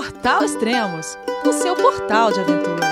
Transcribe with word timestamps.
Portal 0.00 0.42
Extremos, 0.42 1.18
o 1.44 1.52
seu 1.52 1.76
portal 1.76 2.32
de 2.32 2.40
aventura. 2.40 2.88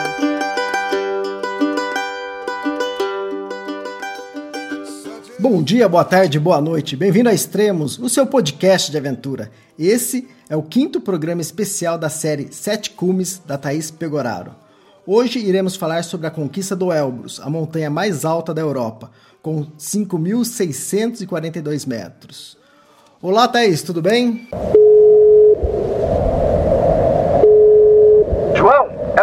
Bom 5.39 5.63
dia, 5.63 5.89
boa 5.89 6.05
tarde, 6.05 6.39
boa 6.39 6.61
noite. 6.61 6.95
Bem-vindo 6.97 7.31
a 7.31 7.33
Extremos, 7.33 7.99
o 7.99 8.11
seu 8.11 8.27
podcast 8.27 8.91
de 8.91 8.99
aventura. 8.99 9.51
Esse 9.79 10.29
é 10.51 10.57
o 10.57 10.63
quinto 10.63 11.01
programa 11.01 11.41
especial 11.41 11.97
da 11.97 12.11
série 12.11 12.53
Sete 12.53 12.91
Cumes 12.91 13.39
da 13.39 13.57
Thaís 13.57 13.91
Pegoraro. 13.91 14.55
Hoje 15.07 15.39
iremos 15.39 15.77
falar 15.77 16.05
sobre 16.05 16.27
a 16.27 16.31
conquista 16.31 16.77
do 16.77 16.93
Elbrus, 16.93 17.41
a 17.41 17.49
montanha 17.49 17.89
mais 17.89 18.27
alta 18.27 18.53
da 18.53 18.61
Europa, 18.61 19.11
com 19.41 19.65
5.642 19.79 21.89
metros. 21.89 22.59
Olá, 23.23 23.49
Thaís, 23.49 23.81
tudo 23.81 24.03
bem? 24.03 24.47
João, 28.59 28.89
é 29.17 29.23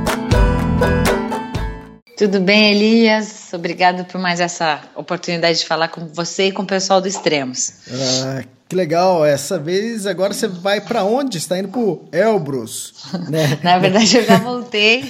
Tudo 2.21 2.39
bem, 2.39 2.69
Elias? 2.75 3.51
Obrigado 3.51 4.05
por 4.05 4.21
mais 4.21 4.39
essa 4.39 4.79
oportunidade 4.95 5.57
de 5.57 5.65
falar 5.65 5.87
com 5.87 6.05
você 6.05 6.49
e 6.49 6.51
com 6.51 6.61
o 6.61 6.67
pessoal 6.67 7.01
do 7.01 7.07
Extremos. 7.07 7.73
Ah, 7.89 8.43
que 8.69 8.75
legal. 8.75 9.25
Essa 9.25 9.57
vez 9.57 10.05
agora 10.05 10.31
você 10.31 10.47
vai 10.47 10.79
para 10.79 11.03
onde? 11.03 11.39
Está 11.39 11.57
indo 11.57 11.69
para 11.69 12.19
Elbrus, 12.19 12.93
né? 13.27 13.57
Na 13.65 13.79
verdade, 13.79 14.17
eu 14.17 14.23
já 14.23 14.37
voltei. 14.37 15.03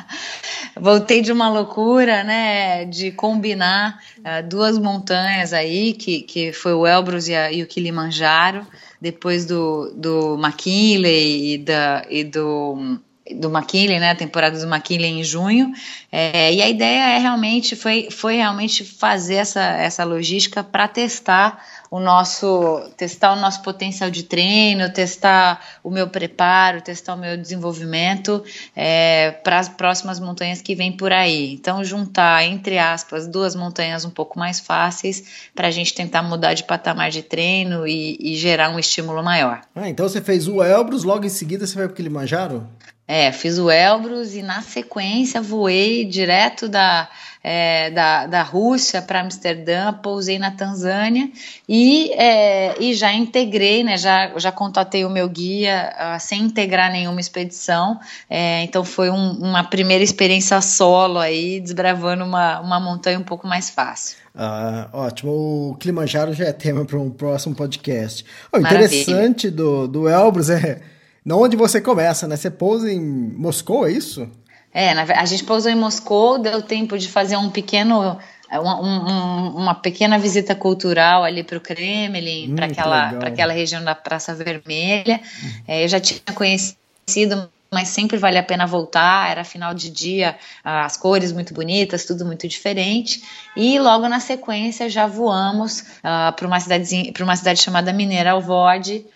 voltei 0.80 1.20
de 1.20 1.30
uma 1.30 1.50
loucura, 1.50 2.24
né, 2.24 2.86
de 2.86 3.12
combinar 3.12 3.98
uh, 4.20 4.48
duas 4.48 4.78
montanhas 4.78 5.52
aí, 5.52 5.92
que, 5.92 6.22
que 6.22 6.50
foi 6.50 6.72
o 6.72 6.86
Elbrus 6.86 7.28
e, 7.28 7.34
a, 7.34 7.52
e 7.52 7.62
o 7.62 7.66
Kilimanjaro, 7.66 8.66
depois 8.98 9.44
do, 9.44 9.92
do 9.94 10.40
McKinley 10.42 11.52
e, 11.52 11.58
da, 11.58 12.06
e 12.08 12.24
do 12.24 12.98
do 13.30 13.48
McKinley, 13.48 14.00
né, 14.00 14.10
a 14.10 14.14
temporada 14.16 14.58
do 14.58 14.66
McKinley 14.66 15.20
em 15.20 15.24
junho, 15.24 15.72
é, 16.10 16.52
e 16.52 16.60
a 16.60 16.68
ideia 16.68 17.16
é 17.16 17.18
realmente, 17.18 17.76
foi, 17.76 18.08
foi 18.10 18.36
realmente 18.36 18.84
fazer 18.84 19.36
essa, 19.36 19.62
essa 19.62 20.04
logística 20.04 20.62
para 20.64 20.88
testar 20.88 21.64
o 21.92 22.00
nosso, 22.00 22.80
testar 22.96 23.34
o 23.34 23.36
nosso 23.36 23.62
potencial 23.62 24.10
de 24.10 24.22
treino, 24.22 24.90
testar 24.90 25.60
o 25.84 25.90
meu 25.90 26.08
preparo, 26.08 26.80
testar 26.80 27.14
o 27.14 27.18
meu 27.18 27.36
desenvolvimento 27.36 28.42
é, 28.74 29.30
para 29.30 29.58
as 29.58 29.68
próximas 29.68 30.18
montanhas 30.18 30.62
que 30.62 30.74
vêm 30.74 30.90
por 30.90 31.12
aí. 31.12 31.52
Então, 31.52 31.84
juntar, 31.84 32.44
entre 32.44 32.78
aspas, 32.78 33.28
duas 33.28 33.54
montanhas 33.54 34.06
um 34.06 34.10
pouco 34.10 34.38
mais 34.38 34.58
fáceis 34.58 35.50
para 35.54 35.68
a 35.68 35.70
gente 35.70 35.94
tentar 35.94 36.22
mudar 36.22 36.54
de 36.54 36.64
patamar 36.64 37.10
de 37.10 37.22
treino 37.22 37.86
e, 37.86 38.16
e 38.18 38.36
gerar 38.36 38.70
um 38.70 38.78
estímulo 38.78 39.22
maior. 39.22 39.60
Ah, 39.74 39.88
então 39.88 40.08
você 40.08 40.22
fez 40.22 40.48
o 40.48 40.62
Elbrus, 40.62 41.04
logo 41.04 41.26
em 41.26 41.28
seguida 41.28 41.66
você 41.66 41.74
vai 41.74 41.84
para 41.84 41.92
o 41.92 41.96
Kilimanjaro? 41.96 42.66
É, 43.06 43.32
fiz 43.32 43.58
o 43.58 43.70
Elbrus 43.70 44.34
e 44.34 44.42
na 44.42 44.62
sequência 44.62 45.42
voei 45.42 46.04
direto 46.04 46.68
da, 46.68 47.08
é, 47.42 47.90
da, 47.90 48.26
da 48.26 48.42
Rússia 48.42 49.02
para 49.02 49.20
Amsterdã, 49.20 49.92
pousei 49.92 50.38
na 50.38 50.52
Tanzânia 50.52 51.28
e, 51.68 52.12
é, 52.12 52.80
e 52.80 52.94
já 52.94 53.12
integrei, 53.12 53.82
né, 53.82 53.96
já, 53.96 54.32
já 54.38 54.52
contatei 54.52 55.04
o 55.04 55.10
meu 55.10 55.28
guia 55.28 55.92
uh, 55.94 56.20
sem 56.20 56.42
integrar 56.42 56.92
nenhuma 56.92 57.20
expedição, 57.20 57.98
é, 58.30 58.62
então 58.62 58.84
foi 58.84 59.10
um, 59.10 59.32
uma 59.32 59.64
primeira 59.64 60.04
experiência 60.04 60.60
solo 60.60 61.18
aí, 61.18 61.60
desbravando 61.60 62.24
uma, 62.24 62.60
uma 62.60 62.78
montanha 62.78 63.18
um 63.18 63.24
pouco 63.24 63.46
mais 63.46 63.68
fácil. 63.68 64.16
Ah, 64.34 64.88
ótimo. 64.92 65.72
O 65.72 65.76
Kilimanjaro 65.78 66.32
já 66.32 66.46
é 66.46 66.52
tema 66.52 66.86
para 66.86 66.98
um 66.98 67.10
próximo 67.10 67.54
podcast. 67.54 68.24
O 68.50 68.58
interessante 68.58 69.50
do, 69.50 69.86
do 69.86 70.08
Elbrus 70.08 70.48
é 70.48 70.80
onde 71.30 71.56
você 71.56 71.80
começa, 71.80 72.26
né? 72.26 72.36
Você 72.36 72.50
pousa 72.50 72.90
em 72.90 73.00
Moscou, 73.00 73.86
é 73.86 73.92
isso? 73.92 74.28
É, 74.74 74.90
a 74.92 75.24
gente 75.26 75.44
pousou 75.44 75.70
em 75.70 75.76
Moscou, 75.76 76.38
deu 76.38 76.62
tempo 76.62 76.96
de 76.96 77.08
fazer 77.08 77.36
um 77.36 77.50
pequeno 77.50 78.18
uma, 78.60 78.80
um, 78.80 79.48
uma 79.56 79.74
pequena 79.74 80.18
visita 80.18 80.54
cultural 80.54 81.24
ali 81.24 81.42
para 81.42 81.58
o 81.58 81.60
Kremlin, 81.60 82.52
hum, 82.52 82.56
para 82.56 82.66
aquela, 82.66 83.08
aquela 83.26 83.52
região 83.52 83.82
da 83.82 83.94
Praça 83.94 84.34
Vermelha. 84.34 85.20
É, 85.66 85.84
eu 85.84 85.88
já 85.88 86.00
tinha 86.00 86.20
conhecido, 86.34 87.48
mas 87.70 87.88
sempre 87.88 88.18
vale 88.18 88.36
a 88.36 88.42
pena 88.42 88.66
voltar. 88.66 89.30
Era 89.30 89.44
final 89.44 89.72
de 89.72 89.90
dia, 89.90 90.36
as 90.62 90.96
cores 90.96 91.32
muito 91.32 91.54
bonitas, 91.54 92.04
tudo 92.04 92.26
muito 92.26 92.46
diferente. 92.46 93.22
E 93.56 93.78
logo 93.78 94.08
na 94.08 94.20
sequência 94.20 94.90
já 94.90 95.06
voamos 95.06 95.80
uh, 95.80 96.32
para 96.36 96.46
uma, 96.46 96.58
para 97.14 97.24
uma 97.24 97.36
cidade 97.36 97.62
chamada 97.62 97.92
Mineira 97.92 98.32
Alvord, 98.32 99.06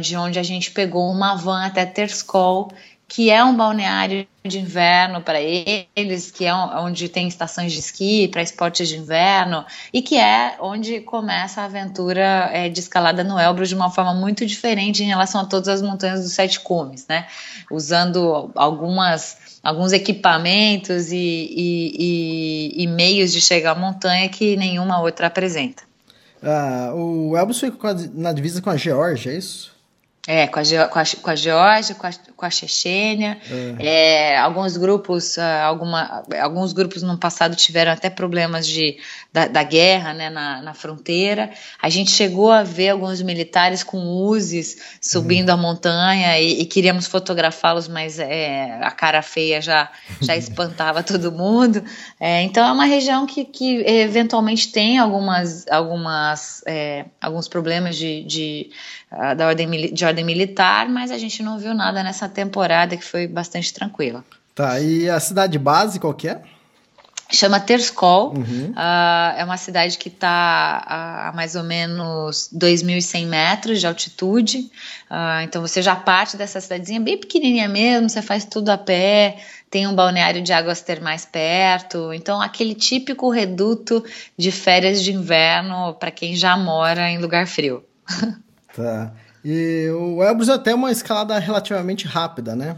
de 0.00 0.16
onde 0.16 0.38
a 0.38 0.42
gente 0.42 0.70
pegou 0.70 1.10
uma 1.10 1.34
van 1.34 1.64
até 1.64 1.84
Terskol, 1.86 2.72
que 3.10 3.28
é 3.28 3.42
um 3.42 3.56
balneário 3.56 4.24
de 4.44 4.60
inverno 4.60 5.20
para 5.20 5.40
eles, 5.40 6.30
que 6.30 6.46
é 6.46 6.54
onde 6.54 7.08
tem 7.08 7.26
estações 7.26 7.72
de 7.72 7.80
esqui 7.80 8.28
para 8.28 8.40
esportes 8.40 8.88
de 8.88 8.96
inverno 8.96 9.66
e 9.92 10.00
que 10.00 10.16
é 10.16 10.56
onde 10.60 11.00
começa 11.00 11.60
a 11.60 11.64
aventura 11.64 12.48
é, 12.52 12.68
de 12.68 12.78
escalada 12.78 13.24
no 13.24 13.38
Elbrus 13.38 13.68
de 13.68 13.74
uma 13.74 13.90
forma 13.90 14.14
muito 14.14 14.46
diferente 14.46 15.02
em 15.02 15.08
relação 15.08 15.40
a 15.40 15.44
todas 15.44 15.66
as 15.66 15.82
montanhas 15.82 16.22
dos 16.22 16.32
Sete 16.32 16.60
Cumes, 16.60 17.04
né? 17.08 17.26
Usando 17.68 18.52
algumas 18.54 19.36
alguns 19.62 19.92
equipamentos 19.92 21.10
e, 21.10 21.16
e, 21.16 22.76
e, 22.78 22.82
e 22.84 22.86
meios 22.86 23.32
de 23.32 23.40
chegar 23.40 23.72
à 23.72 23.74
montanha 23.74 24.28
que 24.28 24.56
nenhuma 24.56 25.00
outra 25.02 25.26
apresenta. 25.26 25.89
Ah, 26.42 26.92
o 26.94 27.36
Elbrus 27.36 27.60
foi 27.60 27.72
na 28.14 28.32
divisa 28.32 28.62
com 28.62 28.70
a 28.70 28.76
Geórgia, 28.76 29.32
é 29.32 29.36
isso? 29.36 29.72
É, 30.32 30.46
com 30.46 30.60
a, 30.60 30.62
com 30.86 30.98
a, 31.00 31.02
com 31.22 31.30
a 31.30 31.34
Geórgia, 31.34 31.92
com 31.96 32.06
a, 32.06 32.10
com 32.36 32.46
a 32.46 32.50
Chechênia. 32.50 33.36
É. 33.80 34.34
É, 34.34 34.38
alguns 34.38 34.76
grupos, 34.76 35.36
ah, 35.36 35.64
alguma, 35.64 36.22
alguns 36.40 36.72
grupos 36.72 37.02
no 37.02 37.18
passado 37.18 37.56
tiveram 37.56 37.90
até 37.90 38.08
problemas 38.08 38.64
de, 38.64 38.96
da, 39.32 39.48
da 39.48 39.64
guerra 39.64 40.14
né, 40.14 40.30
na, 40.30 40.62
na, 40.62 40.72
fronteira. 40.72 41.50
A 41.82 41.88
gente 41.88 42.12
chegou 42.12 42.48
a 42.52 42.62
ver 42.62 42.90
alguns 42.90 43.20
militares 43.20 43.82
com 43.82 43.98
Uzis 44.06 44.76
subindo 45.00 45.48
uhum. 45.48 45.54
a 45.56 45.58
montanha 45.58 46.38
e, 46.38 46.60
e 46.60 46.64
queríamos 46.64 47.08
fotografá-los, 47.08 47.88
mas 47.88 48.20
é, 48.20 48.78
a 48.82 48.90
cara 48.92 49.22
feia 49.22 49.60
já, 49.60 49.90
já 50.20 50.36
espantava 50.38 51.02
todo 51.02 51.32
mundo. 51.32 51.82
É, 52.20 52.42
então 52.42 52.64
é 52.64 52.70
uma 52.70 52.84
região 52.84 53.26
que, 53.26 53.44
que 53.44 53.84
eventualmente 53.84 54.70
tem 54.70 54.96
algumas, 54.96 55.66
algumas, 55.66 56.62
é, 56.66 57.06
alguns 57.20 57.48
problemas 57.48 57.96
de, 57.96 58.22
de 58.22 58.70
uh, 59.10 59.34
da 59.34 59.48
ordem, 59.48 59.92
de 59.92 60.04
ordem 60.04 60.19
militar, 60.24 60.88
mas 60.88 61.10
a 61.10 61.18
gente 61.18 61.42
não 61.42 61.58
viu 61.58 61.74
nada 61.74 62.02
nessa 62.02 62.28
temporada 62.28 62.96
que 62.96 63.04
foi 63.04 63.26
bastante 63.26 63.72
tranquila. 63.72 64.24
Tá, 64.54 64.80
e 64.80 65.08
a 65.08 65.18
cidade 65.20 65.58
base 65.58 65.98
qual 65.98 66.14
que 66.14 66.28
é? 66.28 66.42
Chama 67.32 67.60
Terskol, 67.60 68.34
uhum. 68.34 68.72
uh, 68.72 69.38
é 69.38 69.44
uma 69.44 69.56
cidade 69.56 69.96
que 69.96 70.08
está 70.08 71.28
a 71.28 71.32
mais 71.32 71.54
ou 71.54 71.62
menos 71.62 72.50
2.100 72.52 73.26
metros 73.26 73.78
de 73.78 73.86
altitude, 73.86 74.58
uh, 75.08 75.40
então 75.44 75.62
você 75.62 75.80
já 75.80 75.94
parte 75.94 76.36
dessa 76.36 76.60
cidadezinha 76.60 77.00
bem 77.00 77.16
pequenininha 77.16 77.68
mesmo, 77.68 78.08
você 78.08 78.20
faz 78.20 78.44
tudo 78.44 78.70
a 78.70 78.76
pé, 78.76 79.36
tem 79.70 79.86
um 79.86 79.94
balneário 79.94 80.42
de 80.42 80.52
águas 80.52 80.80
termais 80.80 81.24
perto, 81.24 82.12
então 82.12 82.42
aquele 82.42 82.74
típico 82.74 83.30
reduto 83.30 84.04
de 84.36 84.50
férias 84.50 85.00
de 85.00 85.12
inverno 85.12 85.94
para 85.94 86.10
quem 86.10 86.34
já 86.34 86.56
mora 86.56 87.08
em 87.10 87.18
lugar 87.18 87.46
frio. 87.46 87.84
Tá. 88.72 89.12
E 89.44 89.88
o 89.90 90.22
Elbrus 90.22 90.48
é 90.48 90.54
até 90.54 90.74
uma 90.74 90.90
escalada 90.90 91.38
relativamente 91.38 92.06
rápida, 92.06 92.54
né? 92.54 92.76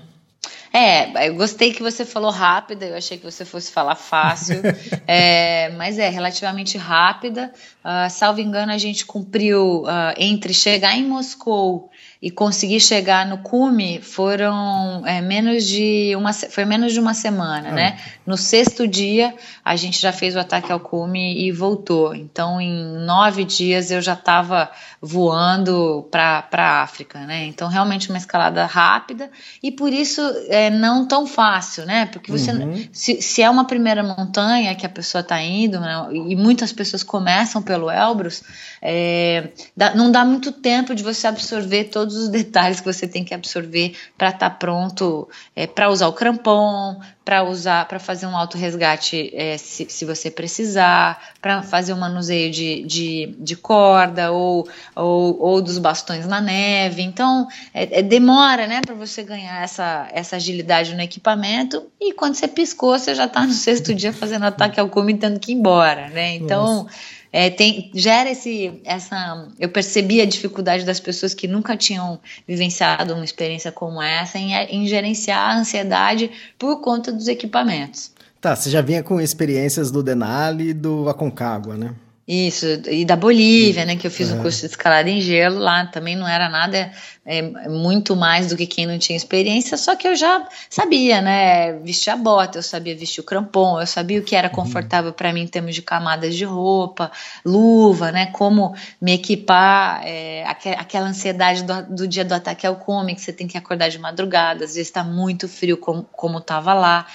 É, 0.72 1.28
eu 1.28 1.34
gostei 1.34 1.70
que 1.70 1.82
você 1.82 2.02
falou 2.02 2.30
rápida, 2.30 2.86
eu 2.86 2.96
achei 2.96 3.18
que 3.18 3.24
você 3.24 3.44
fosse 3.44 3.70
falar 3.70 3.94
fácil, 3.94 4.62
é, 5.06 5.68
mas 5.76 5.98
é 5.98 6.08
relativamente 6.08 6.78
rápida. 6.78 7.52
Uh, 7.84 8.08
salvo 8.08 8.40
engano, 8.40 8.72
a 8.72 8.78
gente 8.78 9.04
cumpriu 9.04 9.82
uh, 9.82 10.14
entre 10.16 10.54
chegar 10.54 10.96
em 10.96 11.04
Moscou 11.04 11.90
e 12.22 12.30
conseguir 12.30 12.78
chegar 12.78 13.26
no 13.26 13.38
cume 13.38 14.00
foram 14.00 15.04
é, 15.04 15.20
menos 15.20 15.66
de 15.66 16.14
uma 16.14 16.32
foi 16.32 16.64
menos 16.64 16.92
de 16.92 17.00
uma 17.00 17.14
semana, 17.14 17.70
ah. 17.70 17.72
né? 17.72 17.98
No 18.24 18.36
sexto 18.36 18.86
dia 18.86 19.34
a 19.64 19.74
gente 19.74 20.00
já 20.00 20.12
fez 20.12 20.36
o 20.36 20.38
ataque 20.38 20.70
ao 20.70 20.78
cume 20.78 21.44
e 21.44 21.50
voltou. 21.50 22.14
Então 22.14 22.60
em 22.60 23.04
nove 23.04 23.44
dias 23.44 23.90
eu 23.90 24.00
já 24.00 24.12
estava 24.12 24.70
voando 25.00 26.06
para 26.12 26.46
a 26.52 26.82
África, 26.82 27.18
né? 27.26 27.46
Então 27.46 27.66
realmente 27.66 28.08
uma 28.08 28.18
escalada 28.18 28.64
rápida 28.66 29.28
e 29.60 29.72
por 29.72 29.92
isso 29.92 30.20
é 30.48 30.70
não 30.70 31.04
tão 31.08 31.26
fácil, 31.26 31.84
né? 31.84 32.06
Porque 32.06 32.30
você 32.30 32.52
uhum. 32.52 32.88
se, 32.92 33.20
se, 33.20 33.42
é 33.42 33.50
uma 33.50 33.64
primeira 33.64 34.04
montanha 34.04 34.76
que 34.76 34.86
a 34.86 34.88
pessoa 34.88 35.22
está 35.22 35.42
indo 35.42 35.80
né? 35.80 36.06
e 36.12 36.36
muitas 36.36 36.72
pessoas 36.72 37.02
começam 37.02 37.60
pelo 37.60 37.90
Elbrus, 37.90 38.44
é, 38.80 39.48
dá, 39.76 39.92
não 39.92 40.12
dá 40.12 40.24
muito 40.24 40.52
tempo 40.52 40.94
de 40.94 41.02
você 41.02 41.26
absorver 41.26 41.84
todos 41.84 42.11
os 42.14 42.28
detalhes 42.28 42.80
que 42.80 42.86
você 42.86 43.06
tem 43.06 43.24
que 43.24 43.34
absorver 43.34 43.96
para 44.16 44.28
estar 44.28 44.50
tá 44.50 44.56
pronto 44.56 45.28
é, 45.54 45.66
para 45.66 45.90
usar 45.90 46.08
o 46.08 46.12
crampon, 46.12 47.00
para 47.24 47.44
usar, 47.44 47.86
para 47.86 47.98
fazer 47.98 48.26
um 48.26 48.36
auto 48.36 48.58
resgate 48.58 49.30
é, 49.34 49.56
se, 49.56 49.86
se 49.88 50.04
você 50.04 50.30
precisar, 50.30 51.34
para 51.40 51.62
fazer 51.62 51.92
um 51.92 51.98
manuseio 51.98 52.50
de, 52.50 52.82
de, 52.82 53.34
de 53.38 53.56
corda 53.56 54.32
ou, 54.32 54.68
ou, 54.94 55.40
ou, 55.40 55.62
dos 55.62 55.78
bastões 55.78 56.26
na 56.26 56.40
neve. 56.40 57.02
Então, 57.02 57.46
é, 57.72 58.00
é, 58.00 58.02
demora, 58.02 58.66
né, 58.66 58.80
para 58.84 58.94
você 58.94 59.22
ganhar 59.22 59.62
essa, 59.62 60.08
essa 60.12 60.36
agilidade 60.36 60.94
no 60.94 61.00
equipamento. 61.00 61.86
E 62.00 62.12
quando 62.12 62.34
você 62.34 62.48
piscou, 62.48 62.98
você 62.98 63.14
já 63.14 63.26
está 63.26 63.46
no 63.46 63.52
sexto 63.52 63.94
dia 63.94 64.12
fazendo 64.12 64.44
ataque 64.44 64.80
ao 64.80 64.88
cume 64.88 65.12
e 65.12 65.18
tendo 65.18 65.38
que 65.38 65.52
ir 65.52 65.54
embora, 65.54 66.08
né? 66.08 66.34
Então. 66.34 66.84
Nossa 66.84 67.21
é, 67.32 67.48
tem, 67.48 67.90
gera 67.94 68.30
esse, 68.30 68.80
essa. 68.84 69.48
Eu 69.58 69.70
percebi 69.70 70.20
a 70.20 70.26
dificuldade 70.26 70.84
das 70.84 71.00
pessoas 71.00 71.32
que 71.32 71.48
nunca 71.48 71.76
tinham 71.76 72.20
vivenciado 72.46 73.14
uma 73.14 73.24
experiência 73.24 73.72
como 73.72 74.02
essa 74.02 74.38
em, 74.38 74.52
em 74.52 74.86
gerenciar 74.86 75.38
a 75.50 75.58
ansiedade 75.58 76.30
por 76.58 76.82
conta 76.82 77.10
dos 77.10 77.28
equipamentos. 77.28 78.12
Tá, 78.38 78.54
você 78.54 78.68
já 78.68 78.82
vinha 78.82 79.02
com 79.02 79.20
experiências 79.20 79.90
do 79.90 80.02
Denali 80.02 80.70
e 80.70 80.74
do 80.74 81.08
Aconcagua, 81.08 81.76
né? 81.76 81.94
Isso, 82.32 82.64
e 82.90 83.04
da 83.04 83.14
Bolívia, 83.14 83.84
né, 83.84 83.94
que 83.94 84.06
eu 84.06 84.10
fiz 84.10 84.30
o 84.30 84.36
é. 84.36 84.40
curso 84.40 84.60
de 84.60 84.66
escalada 84.68 85.10
em 85.10 85.20
gelo 85.20 85.58
lá, 85.58 85.84
também 85.84 86.16
não 86.16 86.26
era 86.26 86.48
nada 86.48 86.90
é, 87.26 87.42
muito 87.68 88.16
mais 88.16 88.46
do 88.46 88.56
que 88.56 88.66
quem 88.66 88.86
não 88.86 88.98
tinha 88.98 89.14
experiência, 89.14 89.76
só 89.76 89.94
que 89.94 90.08
eu 90.08 90.16
já 90.16 90.48
sabia, 90.70 91.20
né, 91.20 91.74
vestir 91.80 92.08
a 92.08 92.16
bota, 92.16 92.56
eu 92.56 92.62
sabia 92.62 92.96
vestir 92.96 93.20
o 93.20 93.24
crampon, 93.24 93.78
eu 93.78 93.86
sabia 93.86 94.18
o 94.18 94.22
que 94.22 94.34
era 94.34 94.48
uhum. 94.48 94.54
confortável 94.54 95.12
para 95.12 95.30
mim 95.30 95.42
em 95.42 95.46
termos 95.46 95.74
de 95.74 95.82
camadas 95.82 96.34
de 96.34 96.46
roupa, 96.46 97.12
luva, 97.44 98.10
né, 98.10 98.26
como 98.32 98.74
me 98.98 99.12
equipar, 99.12 100.00
é, 100.02 100.42
aquela 100.78 101.08
ansiedade 101.08 101.64
do, 101.64 101.82
do, 101.82 102.08
dia 102.08 102.24
do 102.24 102.32
ataque 102.32 102.66
ao 102.66 102.76
cume, 102.76 103.14
que 103.14 103.20
você 103.20 103.32
tem 103.32 103.46
que 103.46 103.58
acordar 103.58 103.90
de 103.90 103.98
madrugada, 103.98 104.64
às 104.64 104.72
vezes 104.72 104.88
está 104.88 105.04
muito 105.04 105.46
frio 105.46 105.76
como, 105.76 106.04
como 106.10 106.40
tava 106.40 106.72
lá, 106.72 107.06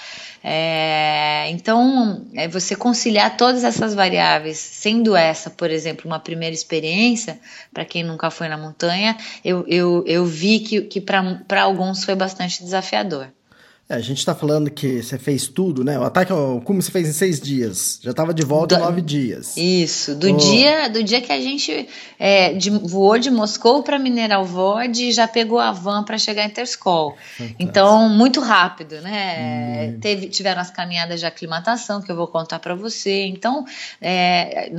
é, 0.42 1.50
então, 1.50 2.26
é 2.34 2.46
você 2.46 2.76
conciliar 2.76 3.36
todas 3.36 3.64
essas 3.64 3.94
variáveis, 3.94 4.58
sendo 4.58 5.16
essa, 5.16 5.50
por 5.50 5.70
exemplo, 5.70 6.06
uma 6.06 6.20
primeira 6.20 6.54
experiência, 6.54 7.40
para 7.72 7.84
quem 7.84 8.04
nunca 8.04 8.30
foi 8.30 8.48
na 8.48 8.56
montanha, 8.56 9.16
eu, 9.44 9.64
eu, 9.66 10.04
eu 10.06 10.24
vi 10.24 10.60
que, 10.60 10.82
que 10.82 11.00
para 11.00 11.62
alguns 11.62 12.04
foi 12.04 12.14
bastante 12.14 12.62
desafiador. 12.62 13.28
É, 13.90 13.94
a 13.94 14.00
gente 14.00 14.18
está 14.18 14.34
falando 14.34 14.70
que 14.70 15.02
você 15.02 15.16
fez 15.18 15.46
tudo, 15.46 15.82
né? 15.82 15.98
O 15.98 16.02
ataque 16.02 16.30
ao 16.30 16.60
cume 16.60 16.82
você 16.82 16.90
fez 16.90 17.08
em 17.08 17.12
seis 17.12 17.40
dias. 17.40 17.98
Já 18.02 18.10
estava 18.10 18.34
de 18.34 18.44
volta 18.44 18.76
do, 18.76 18.82
em 18.82 18.84
nove 18.84 19.00
dias. 19.00 19.56
Isso. 19.56 20.14
Do, 20.14 20.28
oh. 20.28 20.36
dia, 20.36 20.88
do 20.90 21.02
dia 21.02 21.22
que 21.22 21.32
a 21.32 21.40
gente 21.40 21.88
é, 22.18 22.52
de, 22.52 22.68
voou 22.68 23.18
de 23.18 23.30
Moscou 23.30 23.82
para 23.82 23.98
Mineral 23.98 24.44
Vod 24.44 24.94
e 24.94 25.10
já 25.10 25.26
pegou 25.26 25.58
a 25.58 25.72
van 25.72 26.04
para 26.04 26.18
chegar 26.18 26.44
em 26.44 26.50
Terskol. 26.50 27.16
Então, 27.58 28.10
muito 28.10 28.40
rápido, 28.40 29.00
né? 29.00 29.94
Hum. 29.94 30.00
Teve, 30.00 30.28
tiveram 30.28 30.60
as 30.60 30.70
caminhadas 30.70 31.20
de 31.20 31.24
aclimatação 31.24 32.02
que 32.02 32.12
eu 32.12 32.16
vou 32.16 32.26
contar 32.26 32.58
para 32.58 32.74
você. 32.74 33.24
Então, 33.24 33.64
é, 34.02 34.70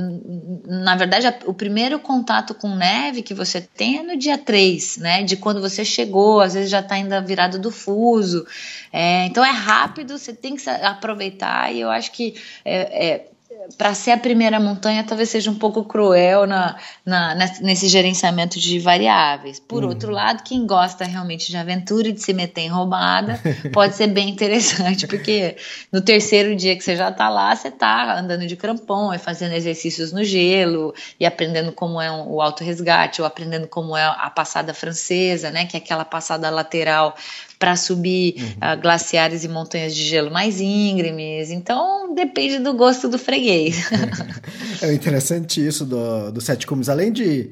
na 0.68 0.94
verdade, 0.94 1.26
o 1.46 1.52
primeiro 1.52 1.98
contato 1.98 2.54
com 2.54 2.76
neve 2.76 3.22
que 3.22 3.34
você 3.34 3.60
tem 3.60 3.98
é 3.98 4.02
no 4.04 4.16
dia 4.16 4.38
três, 4.38 4.98
né? 4.98 5.24
De 5.24 5.36
quando 5.36 5.60
você 5.60 5.84
chegou, 5.84 6.40
às 6.40 6.54
vezes 6.54 6.70
já 6.70 6.78
está 6.78 6.94
ainda 6.94 7.20
virado 7.20 7.58
do 7.58 7.72
fuso. 7.72 8.46
É, 8.92 8.99
então 9.26 9.44
é 9.44 9.50
rápido, 9.50 10.18
você 10.18 10.32
tem 10.32 10.56
que 10.56 10.68
aproveitar 10.68 11.72
e 11.72 11.80
eu 11.80 11.90
acho 11.90 12.12
que 12.12 12.34
é, 12.64 13.08
é 13.08 13.30
para 13.76 13.94
ser 13.94 14.12
a 14.12 14.18
primeira 14.18 14.58
montanha 14.58 15.04
talvez 15.04 15.28
seja 15.28 15.50
um 15.50 15.54
pouco 15.54 15.84
cruel 15.84 16.46
na, 16.46 16.76
na 17.04 17.34
nesse 17.60 17.88
gerenciamento 17.88 18.58
de 18.58 18.78
variáveis. 18.78 19.60
Por 19.60 19.82
uhum. 19.82 19.90
outro 19.90 20.10
lado, 20.10 20.42
quem 20.42 20.66
gosta 20.66 21.04
realmente 21.04 21.50
de 21.50 21.56
aventura 21.56 22.08
e 22.08 22.12
de 22.12 22.20
se 22.20 22.32
meter 22.32 22.62
em 22.62 22.68
roubada 22.68 23.40
pode 23.72 23.94
ser 23.96 24.08
bem 24.08 24.28
interessante, 24.28 25.06
porque 25.06 25.56
no 25.92 26.00
terceiro 26.00 26.54
dia 26.56 26.76
que 26.76 26.82
você 26.82 26.96
já 26.96 27.10
está 27.10 27.28
lá, 27.28 27.54
você 27.54 27.68
está 27.68 28.18
andando 28.18 28.46
de 28.46 28.56
crampon 28.56 29.12
e 29.12 29.18
fazendo 29.18 29.52
exercícios 29.52 30.12
no 30.12 30.24
gelo 30.24 30.94
e 31.18 31.26
aprendendo 31.26 31.72
como 31.72 32.00
é 32.00 32.10
um, 32.10 32.32
o 32.32 32.40
auto 32.40 32.64
resgate 32.64 33.20
ou 33.20 33.26
aprendendo 33.26 33.66
como 33.66 33.96
é 33.96 34.04
a 34.04 34.30
passada 34.30 34.72
francesa, 34.72 35.50
né, 35.50 35.66
que 35.66 35.76
é 35.76 35.80
aquela 35.80 36.04
passada 36.04 36.48
lateral 36.50 37.14
para 37.60 37.76
subir 37.76 38.36
uhum. 38.38 38.72
uh, 38.72 38.80
glaciares 38.80 39.44
e 39.44 39.48
montanhas 39.48 39.94
de 39.94 40.02
gelo 40.02 40.30
mais 40.30 40.62
íngremes. 40.62 41.50
Então, 41.50 42.14
depende 42.14 42.58
do 42.58 42.72
gosto 42.72 43.06
do 43.06 43.18
freguês. 43.18 43.90
é 44.80 44.92
interessante 44.94 45.64
isso 45.64 45.84
do, 45.84 46.32
do 46.32 46.40
Sete 46.40 46.66
Cumes. 46.66 46.88
Além 46.88 47.12
de 47.12 47.50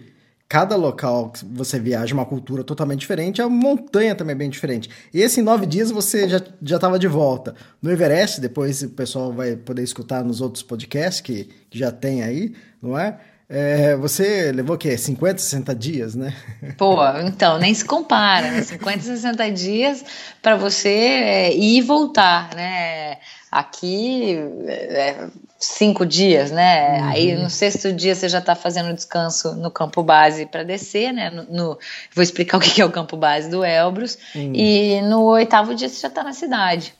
cada 0.48 0.76
local 0.76 1.28
que 1.28 1.44
você 1.44 1.78
viaja 1.78 2.14
uma 2.14 2.24
cultura 2.24 2.64
totalmente 2.64 3.00
diferente, 3.00 3.42
a 3.42 3.50
montanha 3.50 4.14
também 4.14 4.32
é 4.32 4.38
bem 4.38 4.48
diferente. 4.48 4.88
E 5.12 5.20
esse 5.20 5.40
em 5.40 5.44
nove 5.44 5.66
dias 5.66 5.90
você 5.90 6.26
já 6.26 6.40
estava 6.62 6.98
de 6.98 7.06
volta. 7.06 7.54
No 7.82 7.90
Everest, 7.90 8.40
depois 8.40 8.82
o 8.82 8.88
pessoal 8.88 9.30
vai 9.30 9.56
poder 9.56 9.82
escutar 9.82 10.24
nos 10.24 10.40
outros 10.40 10.62
podcasts 10.62 11.20
que, 11.20 11.50
que 11.68 11.78
já 11.78 11.92
tem 11.92 12.22
aí, 12.22 12.54
não 12.80 12.98
é? 12.98 13.18
É, 13.50 13.96
você 13.96 14.52
levou 14.52 14.76
o 14.76 14.78
quê? 14.78 14.96
50, 14.98 15.38
60 15.38 15.74
dias, 15.74 16.14
né? 16.14 16.34
Pô, 16.76 16.98
então, 17.26 17.58
nem 17.58 17.72
se 17.72 17.84
compara, 17.84 18.50
né? 18.50 18.62
50, 18.62 19.00
60 19.00 19.50
dias 19.52 20.04
para 20.42 20.54
você 20.54 20.88
é, 20.88 21.56
ir 21.56 21.78
e 21.78 21.80
voltar, 21.80 22.54
né? 22.54 23.16
Aqui, 23.50 24.36
é, 24.66 25.28
cinco 25.58 26.04
dias, 26.04 26.50
né? 26.50 27.00
Uhum. 27.00 27.08
Aí 27.08 27.36
no 27.36 27.48
sexto 27.48 27.90
dia 27.90 28.14
você 28.14 28.28
já 28.28 28.38
está 28.38 28.54
fazendo 28.54 28.94
descanso 28.94 29.54
no 29.54 29.70
campo 29.70 30.02
base 30.02 30.44
para 30.44 30.62
descer, 30.62 31.12
né? 31.12 31.30
No, 31.30 31.44
no, 31.44 31.78
vou 32.14 32.22
explicar 32.22 32.58
o 32.58 32.60
que 32.60 32.82
é 32.82 32.84
o 32.84 32.90
campo 32.90 33.16
base 33.16 33.48
do 33.48 33.64
Elbrus. 33.64 34.18
Uhum. 34.34 34.52
E 34.54 35.00
no 35.02 35.22
oitavo 35.22 35.74
dia 35.74 35.88
você 35.88 36.00
já 36.00 36.08
está 36.08 36.22
na 36.22 36.34
cidade. 36.34 36.92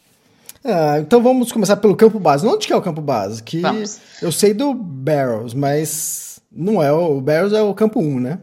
Ah, 0.65 0.97
então 0.99 1.23
vamos 1.23 1.53
começar 1.53 1.77
pelo 1.77 1.95
campo 1.95 2.19
base. 2.19 2.47
Onde 2.47 2.67
que 2.67 2.73
é 2.73 2.77
o 2.77 2.83
campo 2.83 3.01
base? 3.01 3.43
Que 3.43 3.61
vamos. 3.61 4.01
eu 4.21 4.33
sei 4.33 4.53
do 4.53 4.75
Barrows, 4.75 5.55
mas 5.55 6.28
não 6.51 6.83
é, 6.83 6.93
o 6.93 7.21
Barrows 7.21 7.53
é 7.53 7.63
o 7.63 7.75
campo 7.75 8.01
1, 8.01 8.21
né? 8.21 8.41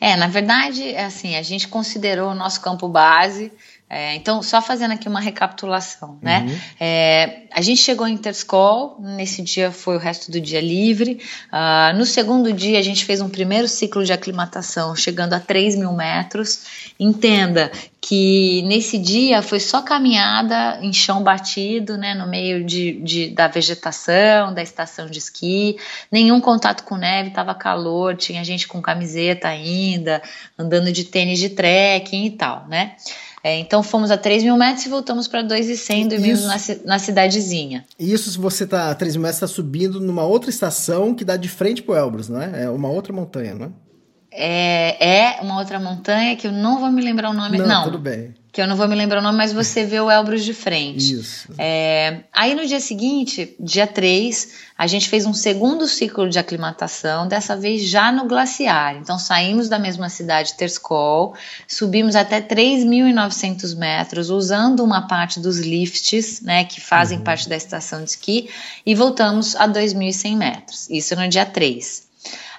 É, 0.00 0.16
na 0.16 0.26
verdade, 0.26 0.96
assim, 0.96 1.36
a 1.36 1.42
gente 1.42 1.68
considerou 1.68 2.32
o 2.32 2.34
nosso 2.34 2.60
campo 2.60 2.88
base. 2.88 3.52
É, 3.94 4.14
então, 4.14 4.42
só 4.42 4.62
fazendo 4.62 4.92
aqui 4.92 5.06
uma 5.06 5.20
recapitulação, 5.20 6.18
né? 6.22 6.46
Uhum. 6.48 6.58
É, 6.80 7.42
a 7.50 7.60
gente 7.60 7.82
chegou 7.82 8.08
em 8.08 8.14
Interscol, 8.14 8.96
nesse 8.98 9.42
dia 9.42 9.70
foi 9.70 9.96
o 9.96 9.98
resto 9.98 10.32
do 10.32 10.40
dia 10.40 10.62
livre. 10.62 11.20
Uh, 11.52 11.94
no 11.98 12.06
segundo 12.06 12.50
dia, 12.54 12.78
a 12.78 12.82
gente 12.82 13.04
fez 13.04 13.20
um 13.20 13.28
primeiro 13.28 13.68
ciclo 13.68 14.02
de 14.02 14.10
aclimatação, 14.10 14.96
chegando 14.96 15.34
a 15.34 15.40
3 15.40 15.76
mil 15.76 15.92
metros. 15.92 16.64
Entenda 16.98 17.70
que 18.00 18.62
nesse 18.62 18.96
dia 18.96 19.42
foi 19.42 19.60
só 19.60 19.82
caminhada 19.82 20.78
em 20.80 20.92
chão 20.92 21.22
batido, 21.22 21.98
né, 21.98 22.14
no 22.14 22.26
meio 22.26 22.64
de, 22.64 22.92
de 23.02 23.28
da 23.28 23.46
vegetação, 23.46 24.54
da 24.54 24.62
estação 24.62 25.06
de 25.06 25.18
esqui, 25.18 25.76
nenhum 26.10 26.40
contato 26.40 26.82
com 26.82 26.96
neve, 26.96 27.28
estava 27.28 27.54
calor, 27.54 28.16
tinha 28.16 28.42
gente 28.42 28.66
com 28.66 28.80
camiseta 28.80 29.48
ainda, 29.48 30.22
andando 30.58 30.90
de 30.90 31.04
tênis 31.04 31.38
de 31.38 31.50
trekking 31.50 32.24
e 32.24 32.30
tal, 32.30 32.66
né? 32.66 32.96
É, 33.44 33.58
então 33.58 33.82
fomos 33.82 34.10
a 34.10 34.16
3 34.16 34.44
mil 34.44 34.56
metros 34.56 34.86
e 34.86 34.88
voltamos 34.88 35.26
para 35.26 35.42
2,100 35.42 36.08
dormimos 36.08 36.44
na, 36.44 36.56
na 36.84 36.98
cidadezinha. 36.98 37.84
Isso 37.98 38.30
se 38.30 38.38
você 38.38 38.62
está 38.64 38.90
a 38.90 38.94
3 38.94 39.16
mil 39.16 39.22
metros, 39.22 39.42
está 39.42 39.48
subindo 39.48 40.00
numa 40.00 40.24
outra 40.24 40.48
estação 40.48 41.12
que 41.12 41.24
dá 41.24 41.36
de 41.36 41.48
frente 41.48 41.82
para 41.82 41.94
o 41.94 41.98
Elbrus, 41.98 42.28
não 42.28 42.40
é? 42.40 42.64
É 42.64 42.70
uma 42.70 42.88
outra 42.88 43.12
montanha, 43.12 43.54
não 43.54 43.66
é? 43.66 43.70
É, 44.30 45.36
é 45.38 45.40
uma 45.42 45.58
outra 45.58 45.78
montanha 45.78 46.36
que 46.36 46.46
eu 46.46 46.52
não 46.52 46.78
vou 46.78 46.90
me 46.90 47.02
lembrar 47.02 47.30
o 47.30 47.34
nome. 47.34 47.58
Não, 47.58 47.66
não, 47.66 47.84
tudo 47.84 47.98
bem. 47.98 48.34
Que 48.52 48.60
eu 48.60 48.66
não 48.66 48.76
vou 48.76 48.86
me 48.86 48.94
lembrar 48.94 49.20
o 49.20 49.22
nome, 49.22 49.38
mas 49.38 49.50
você 49.50 49.82
vê 49.82 49.98
o 49.98 50.10
Elbrus 50.10 50.44
de 50.44 50.52
frente. 50.52 51.14
Isso. 51.14 51.48
É, 51.56 52.24
aí 52.30 52.54
no 52.54 52.66
dia 52.66 52.80
seguinte, 52.80 53.56
dia 53.58 53.86
3, 53.86 54.52
a 54.76 54.86
gente 54.86 55.08
fez 55.08 55.24
um 55.24 55.32
segundo 55.32 55.88
ciclo 55.88 56.28
de 56.28 56.38
aclimatação, 56.38 57.26
dessa 57.26 57.56
vez 57.56 57.88
já 57.88 58.12
no 58.12 58.26
glaciar. 58.26 58.96
Então 58.96 59.18
saímos 59.18 59.70
da 59.70 59.78
mesma 59.78 60.10
cidade, 60.10 60.52
Terskol, 60.52 61.34
subimos 61.66 62.14
até 62.14 62.42
3.900 62.42 63.74
metros, 63.74 64.28
usando 64.28 64.84
uma 64.84 65.06
parte 65.08 65.40
dos 65.40 65.58
lifts, 65.58 66.42
né, 66.42 66.64
que 66.64 66.78
fazem 66.78 67.18
uhum. 67.18 67.24
parte 67.24 67.48
da 67.48 67.56
estação 67.56 68.04
de 68.04 68.10
esqui, 68.10 68.50
e 68.84 68.94
voltamos 68.94 69.56
a 69.56 69.66
2.100 69.66 70.36
metros. 70.36 70.90
Isso 70.90 71.16
no 71.16 71.26
dia 71.26 71.46
3. 71.46 72.06